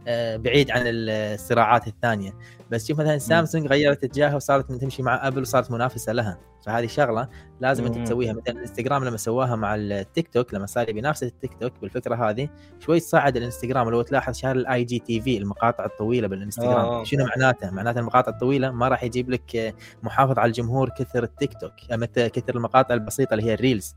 [0.07, 2.33] آه، بعيد عن الصراعات الثانية.
[2.71, 6.37] بس شوف مثلا سامسونج غيرت اتجاهها وصارت تمشي مع أبل وصارت منافسة لها.
[6.65, 7.27] فهذه شغلة
[7.59, 7.97] لازم أنت.
[8.07, 8.33] تسويها.
[8.33, 12.49] مثلا الانستغرام لما سواها مع التيك توك لما صار يبي ينافس التيك توك بالفكرة هذه
[12.79, 16.85] شوي صعد الإنستغرام لو تلاحظ شال ال IGTV المقاطع الطويلة بالإنستغرام.
[16.85, 17.03] آه.
[17.03, 21.51] شنو معناته؟ معناته المقاطع الطويلة ما راح يجيب لك آه، محافظ على الجمهور كثر التيك
[21.61, 23.95] توك آه، كثر المقاطع البسيطة اللي هي ال reels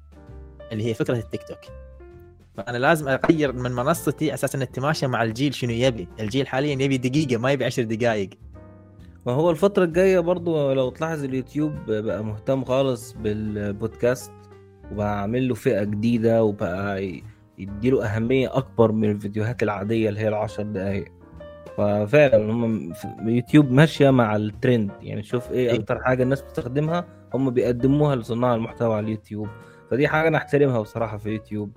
[0.73, 1.59] اللي هي فكرة التيك توك.
[2.57, 6.09] فأنا لازم أغير من منصتي على أساس انها تتماشى مع الجيل شنو يبي.
[6.21, 8.31] الجيل حاليا يبي دقيقة ما يبي عشر دقائق
[9.29, 14.33] ما هو الفترة الجاية برضو لو تلاحظ اليوتيوب بقى مهتم خالص بالبودكاست
[14.93, 17.21] وبقى عامل له فئة جديدة وبقى
[17.59, 21.13] يديله أهمية أكبر من الفيديوهات العادية اللي هي العشر دقايق.
[21.77, 24.91] ففعلا هم يوتيوب ماشية مع الترند.
[25.03, 25.79] يعني شوف إيه إيه.
[25.79, 27.05] أكتر حاجة الناس بتستخدمها
[27.35, 29.49] هم بيقدموها لصناع المحتوى على اليوتيوب.
[29.91, 31.71] فدي حاجة أنا أحترمها بصراحة في يوتيوب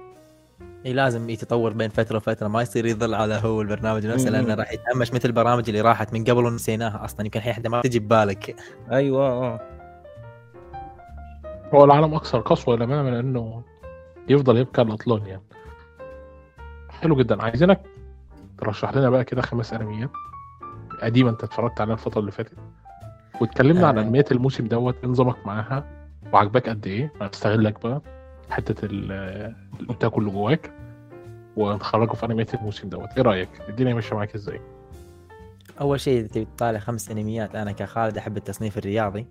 [0.85, 4.29] إي لازم يتطور بين فترة وفترة ما يصير يظل على هو البرنامج نفسه.
[4.29, 7.81] لأنه راح يتهمش مثل البرامج اللي راحت من قبل ونسيناها أصلا يمكن الحين حتى ما
[7.81, 8.55] تجي ببالك.
[8.91, 9.59] أيوة آه.
[11.73, 13.63] هو العالم أكثر قسوة للامانه من إنه
[14.29, 15.43] يفضل يبكي على الأطلال يعني.
[16.89, 17.43] حلو جدا.
[17.43, 17.81] عايزينك
[18.57, 20.09] ترشح لنا بقى كده خمس أنميات
[21.01, 22.53] قديمه أنت اتفرجت عليها الفترة اللي فاتت.
[23.41, 24.01] واتكلمنا عن آه.
[24.01, 25.85] أنميات الموسم دوت إيه نظامك معاها؟
[26.33, 28.01] وعجباك قد إيه؟ هنستغلك بقى.
[28.49, 30.71] حتة ال- الاوتاكو اللي جواك
[31.57, 33.09] ونخرجه في انميات الموسم دوت.
[33.17, 34.61] إيه رأيك؟ الدنيا ماشية معاك إزاي؟
[35.81, 39.27] أول شيء اذا تبي تطالع خمس انميات أنا كخالد أحب التصنيف الرياضي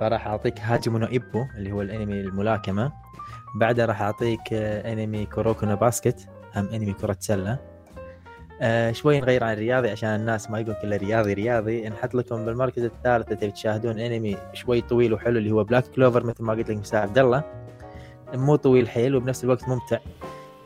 [0.00, 2.92] فراح أعطيك هاجيمي نو إيبو اللي هو الأنمي الملاكمة.
[3.56, 7.58] بعدها راح أعطيك آه، أنمي كوروكو نو باسكت هم أنمي كره سله
[8.62, 11.88] آه شوي نغير عن الرياضي عشان الناس ما يقول كله رياضي رياضي.
[11.88, 16.44] نحط لكم بالمركز الثالث تبي تشاهدون أنمي شوي طويل وحلو اللي هو بلاك كلوفر مثل
[16.44, 17.44] ما قلت لك مساء عبد الله.
[18.34, 19.98] مو طويل حيل وبنفس الوقت ممتع.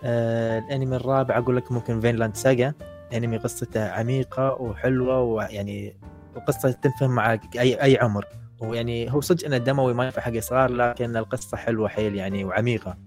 [0.05, 2.75] آه الأنمي الرابع أقول لك ممكن فينلاند ساجا
[3.15, 5.97] أنمي قصته عميقة وحلوة ويعني
[6.37, 8.25] وقصه تنفهم مع أي أي عمر.
[8.61, 12.99] ويعني هو صدق إنه دموي ما ينفع حق صغار لكن القصة حلوة حيل يعني وعميقة.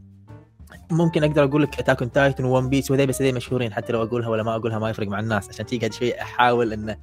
[0.91, 4.30] ممكن أقدر أقول لك اتاك تايتن وون بيس وذي بس ذي مشهورين حتى لو أقولها
[4.30, 5.49] ولا ما أقولها ما يفرق مع الناس.
[5.49, 6.97] عشان جذي قاعد شوي أحاول ان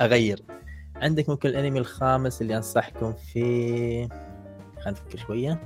[0.00, 0.42] أغير.
[0.96, 4.08] عندك ممكن الأنمي الخامس اللي أنصحكم فيه.
[4.74, 5.60] خلينا نفكر شوية.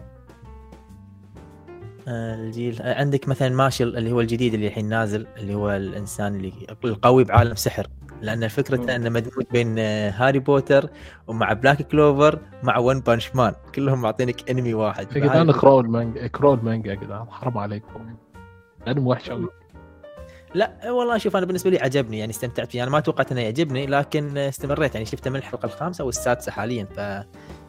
[2.08, 2.78] الجيل.
[2.82, 6.52] عندك مثلا ماشل اللي هو الجديد اللي الحين نازل اللي هو الإنسان اللي
[6.84, 7.86] القوي بعالم سحر.
[8.22, 8.48] لأن.
[8.48, 10.90] فكرته إنه مدموج بين آه، هاري بوتر
[11.26, 15.16] ومع بلاك كلوفر مع ون بانش مان كلهم معطينك انمي واحد.
[15.16, 18.16] يا جدعان اقرأوا المانجا اقرأوا المانجا يا جدعان حرام عليكم.
[18.82, 19.48] الأنمي وحش قوي
[20.54, 22.82] لا والله شوف أنا بالنسبة لي عجبني يعني استمتعت فيه.
[22.82, 24.94] أنا ما توقعت إنه يعجبني لكن استمريت.
[24.94, 26.84] يعني شفته من الحلقة الخامسة أو السادسه حاليا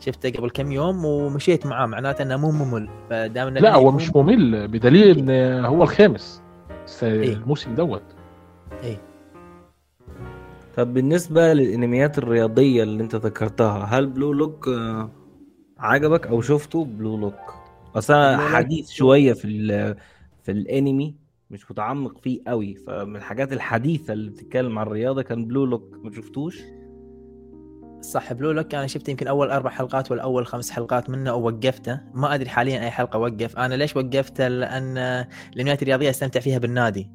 [0.02, 1.86] فشفته قبل كم يوم ومشيت معاه.
[1.86, 2.90] معناته إنه مو ممل.
[3.10, 6.42] فدام لا هو مش ممل بدليل ان هو الخامس
[7.04, 7.34] إيه.
[7.34, 8.04] الموسم دوت.
[10.78, 15.10] طب بالنسبة للأنميات الرياضية اللي أنت ذكرتها هل بلو لوك آه،
[15.80, 17.54] عجبك أو شفته بلو لوك
[17.96, 19.96] أصلا حديث شوية في ال-
[20.44, 21.16] في الأنمي
[21.50, 26.12] مش متعمق فيه قوي فمن الحاجات الحديثة اللي بتتكلم عن الرياضة كان بلو لوك ما
[26.12, 26.62] شفتوش؟
[28.02, 32.02] صح بلو لوك أنا شفت يمكن أول أربع حلقات ولا أول خمس حلقات منه ووقفته.
[32.14, 33.58] ما أدري حاليا أي حلقة وقف.
[33.58, 34.97] أنا ليش وقفته؟ لأن
[35.54, 37.12] الانميات الرياضية أستمتع فيها بالنادي.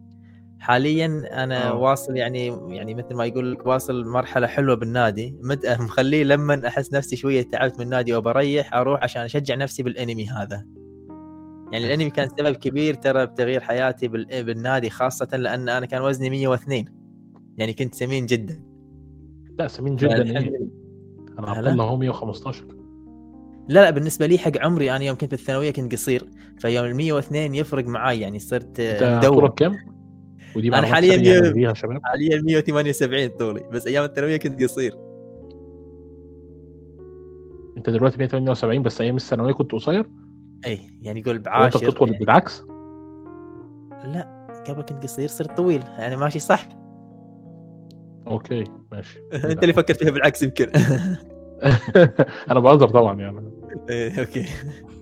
[0.60, 1.74] حاليا أنا آه.
[1.74, 5.38] واصل يعني يعني مثل ما يقول لك واصل مرحلة حلوة بالنادي.
[5.42, 5.66] مد...
[5.80, 10.66] مخليه لما أحس نفسي شوية تعبت من النادي وبريح أروح عشان أشجع نفسي بالأنمي هذا.
[11.72, 14.44] يعني الأنمي كان سبب كبير ترى بتغيير حياتي بال...
[14.44, 16.84] بالنادي خاصة لأن أنا كان وزني 102
[17.56, 18.62] يعني كنت سمين جدا.
[19.58, 20.68] لا سمين جدا إيه
[21.38, 22.64] أنا؟ الله هو 115
[23.68, 26.24] لا لا بالنسبة لي حق عمري أنا يوم كنت بالثانويه كنت قصير.
[26.58, 29.76] فيوم ال 102 يفرق معاي يعني صرت مدور كام؟
[30.56, 32.00] ودي أنا معلومات حالياً يا شباب.
[32.04, 33.64] حاليا 178 طولي.
[33.72, 34.94] بس أيام الثانوية كنت قصير.
[37.76, 40.06] أنت دلوقتي 178 بس أيام الثانوية كنت قصير؟
[40.66, 42.62] اي يعني يقول بعاشر بتطول يعني بالعكس؟
[44.04, 46.68] لا قبل كنت قصير صرت طويل يعني ماشي صح.
[48.26, 49.18] أوكي ماشي.
[49.50, 50.70] أنت اللي فكرت فيها بالعكس يمكن.
[52.50, 53.50] أنا بهزر طبعا يعني.
[53.90, 54.44] إيه، أوكي.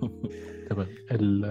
[0.71, 0.87] تمام.
[1.11, 1.45] ال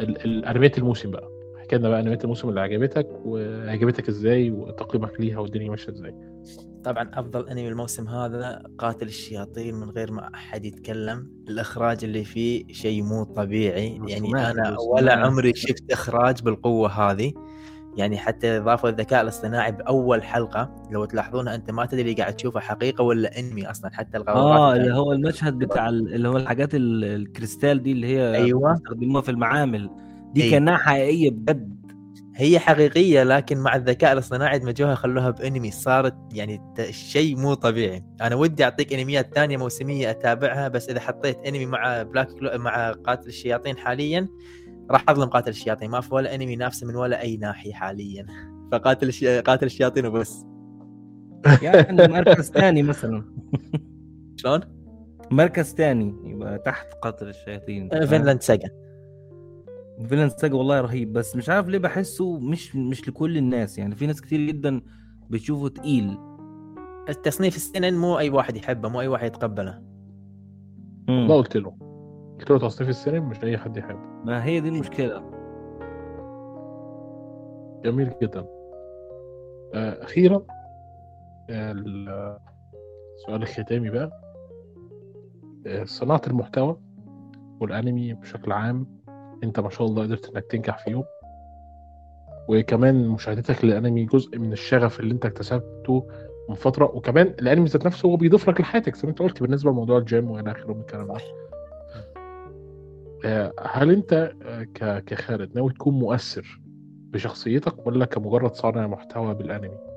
[0.00, 1.28] ال- الانميات الموسم بقى.
[1.56, 6.14] احكي لنا بقى انميات الموسم اللي عجبتك وعجبتك إزاي وتقييمك ليها والدنيا ماشية إزاي.
[6.86, 11.30] طبعا أفضل أنمي الموسم هذا قاتل الشياطين من غير ما أحد يتكلم.
[11.48, 14.00] الإخراج اللي فيه شيء مو طبيعي.
[14.08, 17.32] يعني أنا ولا عمري شفت إخراج بالقوة هذه.
[17.96, 23.02] يعني حتى اضافوا الذكاء الاصطناعي بأول حلقة لو تلاحظونها أنت ما تدري قاعد تشوفه حقيقة
[23.04, 27.04] ولا أنمي أصلا حتى الغابات آه اللي هو المشهد بتاع ال- اللي هو الحاجات ال-
[27.04, 28.72] الكريستال دي اللي هي أيوة.
[28.72, 29.90] بيستخدموها في المعامل.
[30.34, 30.50] دي أي.
[30.50, 31.85] كأنها حقيقية بجد.
[32.38, 36.60] هي حقيقية لكن مع الذكاء الاصطناعي دمجوها خلوها بانمي صارت يعني
[36.90, 38.04] شيء مو طبيعي.
[38.20, 42.58] أنا ودي أعطيك أنميات ثانية موسمية أتابعها بس إذا حطيت أنمي مع بلاك كلو...
[42.58, 44.28] مع قاتل الشياطين حاليا
[44.90, 45.90] راح أظلم قاتل الشياطين.
[45.90, 48.26] ما في ولا أنمي نافسة من ولا أي ناحية حاليا.
[48.72, 49.24] فقاتل الش...
[49.24, 50.44] قاتل الشياطين وبس.
[51.62, 53.24] يعني مركز ثاني مثلا.
[54.36, 54.60] شلون؟
[55.30, 58.06] مركز ثاني يبقى تحت قاتل الشياطين.
[58.06, 58.85] فينلاند ساجا
[60.04, 63.78] فينلاند ساجا والله رهيب بس مش عارف ليه بحسه مش مش لكل الناس.
[63.78, 64.80] يعني في ناس كتير جدا
[65.30, 66.18] بتشوفه تقيل.
[67.08, 69.82] التصنيف السينين مو أي واحد يحبه مو أي واحد يتقبله.
[71.08, 71.76] ما قلت له.
[72.38, 74.00] قلت له تصنيف السينما مش أي حد يحبه.
[74.24, 75.30] ما هي دي المشكلة.
[77.84, 78.40] جميل جدا.
[79.74, 80.42] آه، أخيرا
[81.50, 81.72] آه،
[83.16, 84.22] السؤال الختامي بقى.
[85.66, 86.80] آه، صناعة المحتوى
[87.60, 88.95] والأنمي بشكل عام
[89.44, 91.04] انت ما شاء الله قدرت انك تنجح فيهم
[92.48, 96.06] وكمان مشاهدتك للانمي جزء من الشغف اللي انت اكتسبته
[96.48, 99.70] من فترة وكمان الأنمي ذات نفسه هو بيضيف لك لحياتك زي ما انت قلت بالنسبة
[99.70, 101.20] لموضوع الجيم وإلى آخره من الكلام ده
[103.24, 104.32] آه، هل انت
[104.82, 106.60] آه، كخالد ناوي تكون مؤثر
[107.10, 109.95] بشخصيتك ولا كمجرد صانع محتوى بالأنمي؟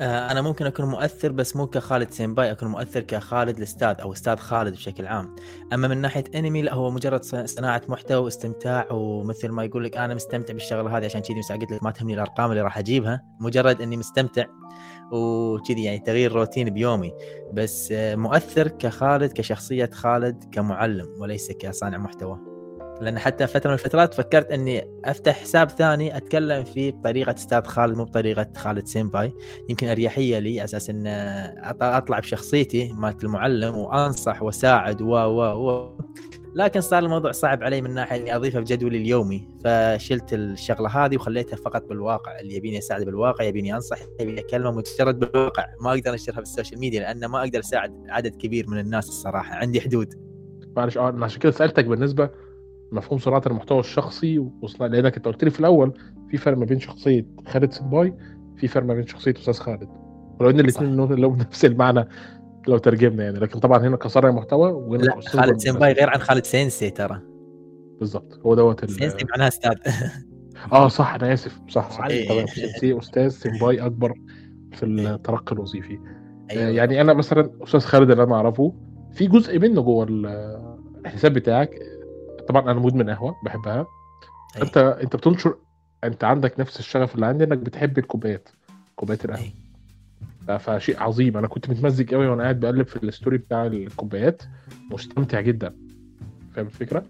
[0.00, 4.36] آه، أنا ممكن أكون مؤثر بس مو كخالد سينباي أكون مؤثر كخالد الأستاذ أو أستاذ
[4.36, 5.36] خالد بشكل عام.
[5.72, 10.14] أما من ناحية أنمي لا هو مجرد صناعة محتوى واستمتاع ومثل ما يقول لك أنا
[10.14, 13.22] مستمتع بالشغله هذه عشان كذي قلت لك ما تهمني الأرقام اللي راح أجيبها.
[13.40, 14.44] مجرد إني مستمتع
[15.12, 17.12] وكذي يعني تغيير روتين بيومي.
[17.52, 22.51] بس آه، مؤثر كخالد كشخصية خالد كمعلم وليس كصانع محتوى.
[23.02, 27.96] لأن حتى فترة من الفترات فكرت إني أفتح حساب ثاني أتكلم فيه بطريقه أستاذ خالد
[27.96, 29.32] مو بطريقة خالد سينباي
[29.68, 31.06] يمكن أريحية على أساس إن
[31.80, 35.98] أطلع بشخصيتي مالت المعلم وأنصح وأساعد و و و
[36.54, 39.48] لكن صار الموضوع صعب علي من ناحية إني أضيفه بجدولي اليومي.
[39.64, 42.40] فشلت الشغلة هذه وخليتها فقط بالواقع.
[42.40, 45.66] اللي يبيني اساعد بالواقع يبيني أنصح يبيني أكلمه مجرد بالواقع.
[45.80, 49.54] ما أقدر أنشرها بال social media لأن ما أقدر أساعد عدد كبير من الناس الصراحة.
[49.54, 50.14] عندي حدود.
[50.76, 52.30] معلش أنا عشان كده سألتك بالنسبة
[52.92, 55.92] مفهوم صناعه المحتوى الشخصي وصناعة لأنك أنت قلت لي في الأول
[56.30, 58.14] في فرق ما بين شخصية خالد سينباي
[58.56, 59.88] في فرق ما بين شخصية أستاذ خالد.
[60.40, 62.08] ولو إن الاثنين لهم نفس المعنى
[62.68, 63.38] لو ترجمنا يعني.
[63.38, 65.58] لكن طبعا هنا كصانع محتوى وهنا لا خالد.
[65.58, 67.20] سينباي غير عن خالد سينسي ترى.
[67.98, 69.74] بالظبط هو دوت ال- سينسي معناها أستاذ.
[70.72, 71.58] آه صح أنا آسف.
[71.68, 72.00] صح صح.
[72.00, 72.28] معلم.
[72.28, 72.46] تمام
[72.80, 74.14] سي أستاذ سينباي أكبر
[74.72, 75.94] في الترقي الوظيفي.
[75.94, 76.70] آه، أيوة.
[76.70, 78.74] يعني أنا مثلا أستاذ خالد اللي أنا أعرفه
[79.12, 80.58] في جزء منه جوه ال-
[81.06, 81.78] الحساب بتاعك.
[82.48, 83.86] طبعا أنا مدمن قهوة بحبها
[84.56, 84.62] أي.
[84.62, 85.56] أنت أنت بتنشر
[86.04, 88.48] أنت عندك نفس الشغف اللي عندي إنك بتحب الكوبايات
[88.96, 89.52] كوبايات القهوة أي.
[90.46, 94.42] ف- فشيء عظيم أنا كنت متمزج قوي وأنا قاعد بقلب في ال story بتاع الكوبايات
[94.90, 95.74] مستمتع جدا
[96.54, 97.04] فاهم الفكرة؟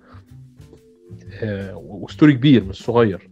[1.42, 3.30] آه، و story كبير مش صغير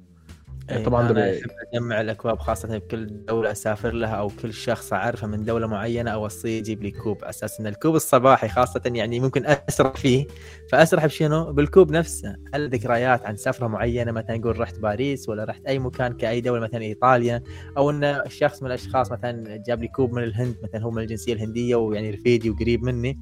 [0.70, 5.26] أي، طبعا أنا احب أجمع الأكواب خاصة بكل دولة أسافر لها أو كل شخص أعرفه
[5.26, 7.24] من دولة معينة اوصيه يجيب لي كوب.
[7.24, 10.26] أساس إن الكوب الصباحي خاصة يعني ممكن أسرح فيه.
[10.72, 12.36] فأسرح بشنو؟ بالكوب نفسه.
[12.54, 16.82] الذكريات عن سفرة معينة؟ مثلا نقول رحت باريس ولا رحت أي مكان كأي دولة مثلا
[16.82, 17.42] إيطاليا.
[17.76, 21.32] أو إن شخص من الأشخاص مثلا جاب لي كوب من الهند مثلا هو من الجنسية
[21.32, 23.20] الهندية ويعني رفيجي وقريب مني.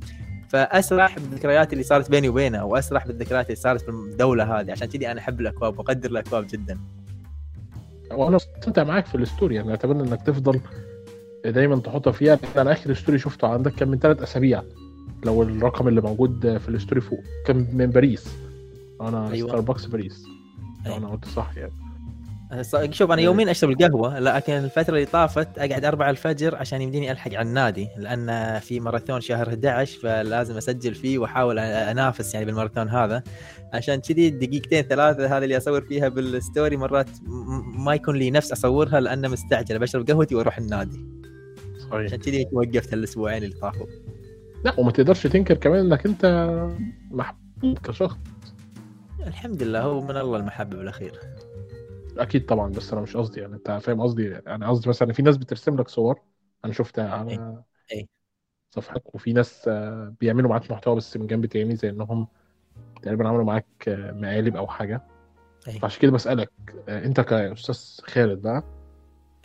[0.48, 4.72] فأسرح بالذكريات اللي صارت بيني وبينه أو أسرح بالذكريات اللي صارت في الدولة هذه.
[4.72, 6.78] عشان كذي أنا أحب الأكواب وأقدر الأكواب جدا.
[8.12, 10.60] وأنا مستمتع معاك في ال story يعني أتمنى إنك تفضل
[11.44, 14.62] دايما تحطها فيها أنا آخر story شفته عندك كان من ثلاث أسابيع
[15.24, 18.28] لو الرقم اللي موجود في ال story فوق كان من باريس
[19.00, 19.48] أنا أيوة.
[19.48, 20.24] ستاربكس باريس
[20.86, 20.96] أيوة.
[20.96, 21.72] أنا قلت صح يعني
[22.90, 27.34] شوف أنا يومين أشرب القهوة لكن الفترة اللي طافت أقعد 4 الفجر عشان يمديني ألحق
[27.34, 33.22] على النادي لأن في ماراثون شهر 11 فلازم أسجل فيه وأحاول أنافس يعني بالماراثون هذا.
[33.74, 37.08] عشان كذي دقيقتين ثلاثة هذه اللي أصور فيها بال story مرات
[37.78, 41.06] ما يكون لي نفس أصورها لأن مستعجل بشرب قهوتي وأروح النادي.
[41.78, 41.94] صحيح.
[41.94, 43.86] عشان كذي وقفت الأسبوعين اللي طافوا.
[44.64, 46.56] لا وما تقدرش تنكر كمان إنك أنت
[47.10, 48.16] محبوب كشخص.
[49.26, 51.20] الحمد لله هو من الله المحبة بالأخير.
[52.18, 55.36] أكيد طبعا بس أنا مش قصدي يعني أنت فاهم قصدي يعني قصدي مثلا في ناس
[55.36, 56.20] بترسم لك صور
[56.64, 58.06] أنا شفتها على إيه.
[58.70, 59.68] صفحتك وفي ناس
[60.20, 62.26] بيعملوا معاك محتوى بس من جنب تاني زي إنهم
[63.02, 65.02] تقريبا عملوا معاك مقالب أو حاجة
[65.68, 65.78] إيه.
[65.78, 66.50] فعشان كده بسألك
[66.88, 68.62] آه، أنت كأستاذ خالد بقى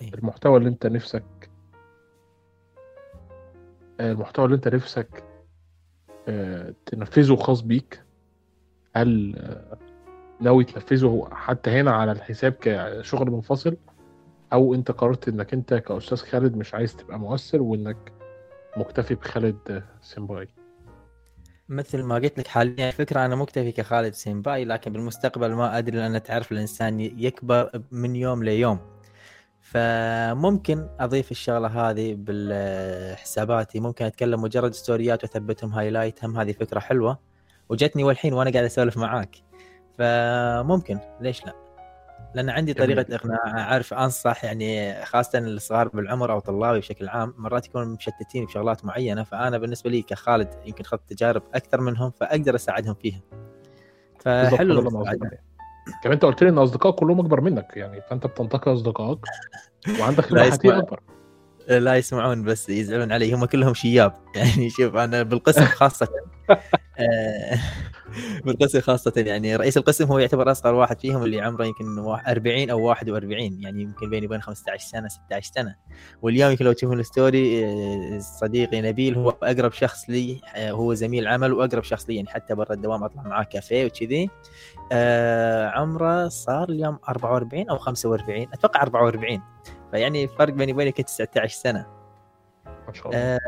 [0.01, 0.13] إيه.
[0.13, 1.49] المحتوى اللي أنت نفسك
[3.99, 5.23] المحتوى اللي أنت نفسك
[6.27, 8.03] آه، تنفذه خاص بيك
[8.95, 9.35] هل
[10.43, 13.77] ناوي تنفذه حتى هنا على الحساب كشغل منفصل
[14.53, 18.13] أو أنت قررت إنك أنت كأستاذ خالد مش عايز تبقى مؤثر وإنك
[18.77, 20.47] مكتفي بخالد سينباي.
[21.69, 26.23] مثل ما قلت لك حاليا الفكرة أنا مكتفي كخالد سينباي لكن بالمستقبل ما أدري لأن
[26.23, 28.79] تعرف الإنسان يكبر من يوم ليوم.
[29.61, 33.79] فممكن أضيف الشغلة هذه بالحساباتي.
[33.79, 37.19] ممكن أتكلم مجرد ستوريات وأثبتهم هايلايت هم هذه فكرة حلوة.
[37.69, 39.35] وجتني والحين وأنا قاعد أسولف معاك.
[39.97, 41.53] فممكن ليش لا
[42.35, 42.95] لأن عندي جميل.
[43.05, 43.39] طريقة إقناع
[43.71, 49.23] أعرف أنصح يعني خاصة الصغار بالعمر أو طلابي بشكل عام مرات يكونوا مشتتين بشغلات معينة
[49.23, 53.21] فأنا بالنسبة لي كخالد يمكن خذت تجارب أكثر منهم فأقدر أساعدهم فيها
[54.19, 54.81] فحلو.
[56.03, 59.19] كمان أنت قلت لي إن اصدقائك كلهم أكبر منك يعني فأنت بتنتقي أصدقائك
[59.99, 60.77] وعندك يسمع.
[60.77, 60.99] أكبر
[61.67, 63.33] لا يسمعون بس يزعلون علي.
[63.33, 64.13] هم كلهم شياب.
[64.35, 66.07] يعني شوف أنا بالقسم خاصة.
[66.99, 67.59] آه،
[68.45, 72.69] بالقسم خاصة يعني رئيس القسم هو يعتبر أصغر واحد فيهم اللي عمره يمكن وا- 40
[72.69, 75.75] أو 41 يعني يمكن بيني وبين 15 سنة 16 سنة.
[76.21, 81.27] واليوم يمكن لو تشوفون الستوري آه، صديقي نبيل هو أقرب شخص لي آه، هو زميل
[81.27, 82.15] عمل وأقرب شخص لي.
[82.15, 84.29] يعني حتى برا الدوام أطلع معاه كافيه وكذي.
[85.75, 89.41] عمره صار اليوم 44 أو 45 أتوقع 44
[89.93, 91.87] فيعني فرق بيني وبينك 19 سنة.
[92.87, 93.17] ما شاء الله.
[93.19, 93.39] آه،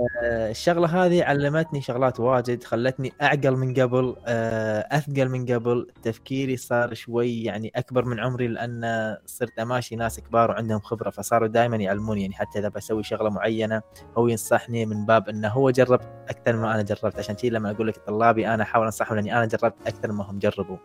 [0.51, 5.87] الشغلة هذه علمتني شغلات واجد خلتني أعقل من قبل آه، أثقل من قبل.
[6.03, 11.47] تفكيري صار شوي يعني أكبر من عمري لأن صرت أماشي ناس كبار وعندهم خبرة فصاروا
[11.47, 12.21] دائما يعلموني.
[12.21, 13.81] يعني حتى إذا بسوي شغلة معينة
[14.17, 17.19] هو ينصحني من باب إنه هو جرب أكثر ما أنا جربت.
[17.19, 20.39] عشان كذي لما أقول لك طلابي أنا أحاول أنصحهم لأني أنا جربت أكثر ما هم
[20.39, 20.77] جربوا.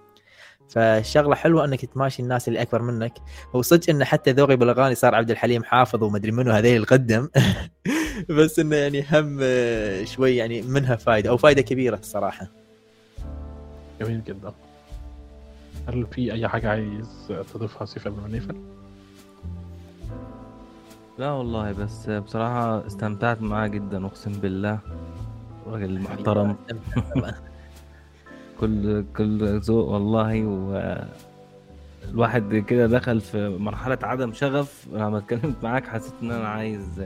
[0.70, 3.12] فالشغله حلوة إنك تماشي الناس اللي أكبر منك.
[3.54, 7.28] هو صدق انه حتى ذوقي بالأغاني صار عبد الحليم حافظ ومدري منو هذيل القدم.
[8.38, 9.38] بس إنه يعني هم
[10.04, 12.46] شوي يعني منها فائده أو فائده كبيرة الصراحة.
[14.00, 14.52] جميل جدا.
[15.88, 18.56] هل في أي حاجة عايز تضيفها سيف قبل ما نقفل؟
[21.18, 24.78] لا والله بس بصراحة استمتعت معاه جدا أقسم بالله.
[25.66, 26.56] راجل محترم.
[28.60, 30.94] كل كل ذوق والله و
[32.10, 34.86] الواحد كده دخل في مرحلة عدم شغف.
[34.92, 37.02] لما اتكلمت معاك حسيت إن أنا عايز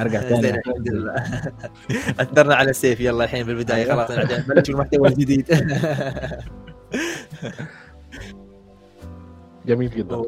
[0.00, 0.50] أرجع تاني.
[0.50, 1.14] الحمد لله.
[2.22, 3.00] اثرنا على سيف.
[3.00, 3.84] يلا الحين بالبداية.
[3.92, 4.06] أيوة.
[4.06, 5.46] خلاص نبلش المحتوى الجديد.
[9.66, 10.22] جميل جدا.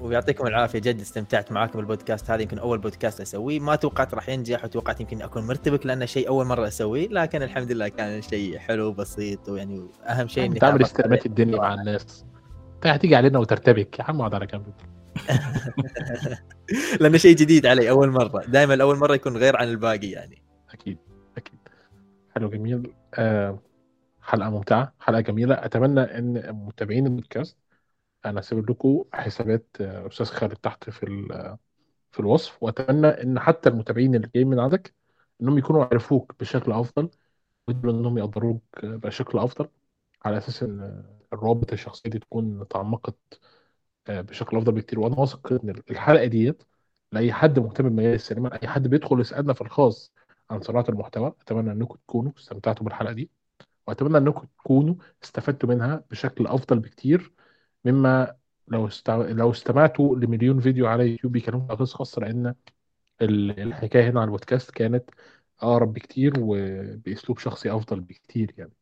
[0.00, 2.42] ويعطيكم العافية جد استمتعت معاكم بالبودكاست هذا.
[2.42, 3.60] يمكن أول بودكاست أسويه.
[3.60, 7.08] ما توقعت راح ينجح وتوقعت يمكن أكون مرتبك لأنه شيء أول مرة أسويه.
[7.08, 11.58] لكن الحمد لله كان شيء حلو وبسيط ويعني أهم شيء إني تعمل تعرفت استلامات الدنيا
[11.58, 12.24] مع الناس.
[12.74, 13.98] انت هتيجي علينا وترتبك.
[13.98, 14.72] يا عم أقعد على جنب.
[17.00, 18.42] لأنه شيء جديد علي أول مرة.
[18.48, 20.42] دائما أول مرة يكون غير عن الباقي يعني.
[20.70, 20.98] أكيد
[21.36, 21.58] أكيد.
[22.34, 22.92] حلو جميل.
[23.14, 23.58] آه
[24.22, 25.54] حلقة ممتعة حلقة جميلة.
[25.54, 27.56] أتمنى إن متابعين البودكاست
[28.26, 31.06] أنا سيب لكم حسابات آه، أستاذ خالد تحت في
[32.12, 34.94] في الوصف وأتمنى إن حتى المتابعين اللي جايين من عندك
[35.42, 37.10] إنهم يكونوا عرفوك بشكل أفضل
[37.68, 39.68] ويقدروا إنهم يقدروك بشكل أفضل
[40.24, 43.16] على أساس إن الروابط الشخصية دي تكون تعمقت
[44.08, 45.00] آه، بشكل أفضل بكتير.
[45.00, 46.62] وأنا واثق إن الحلقة ديت
[47.12, 50.12] لأي حد مهتم بمجال السينما لاي حد بيدخل يسألنا في الخاص
[50.50, 53.30] عن صناعة المحتوى أتمنى إنكم تكونوا استمتعتوا بالحلقة دي
[53.88, 54.94] وأتمنى إنكم تكونوا
[55.24, 57.32] استفدتوا منها بشكل أفضل بكتير.
[57.84, 58.36] مما
[58.68, 59.10] لو است...
[59.10, 62.54] لو استمعتوا لمليون فيديو على يوتيوب بيتكلموا عن قصص خاصة لأن
[63.22, 65.10] ال- الحكاية هنا على البودكاست كانت
[65.60, 68.72] أقرب بكتير وبأسلوب شخصي أفضل بكتير يعني.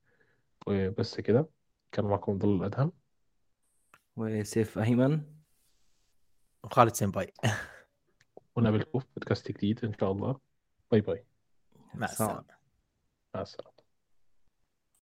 [0.66, 1.48] وبس كده
[1.92, 2.92] كان معكم ضل الأدهم.
[4.16, 5.22] وسيف ايمن
[6.64, 7.32] وخالد سينباي
[8.56, 10.40] ونقابلكم في بودكاست جديد إن شاء الله.
[10.90, 11.24] باي باي.
[11.94, 12.30] مع السلام.
[12.30, 12.44] السلامة.
[13.34, 13.79] مع السلامة.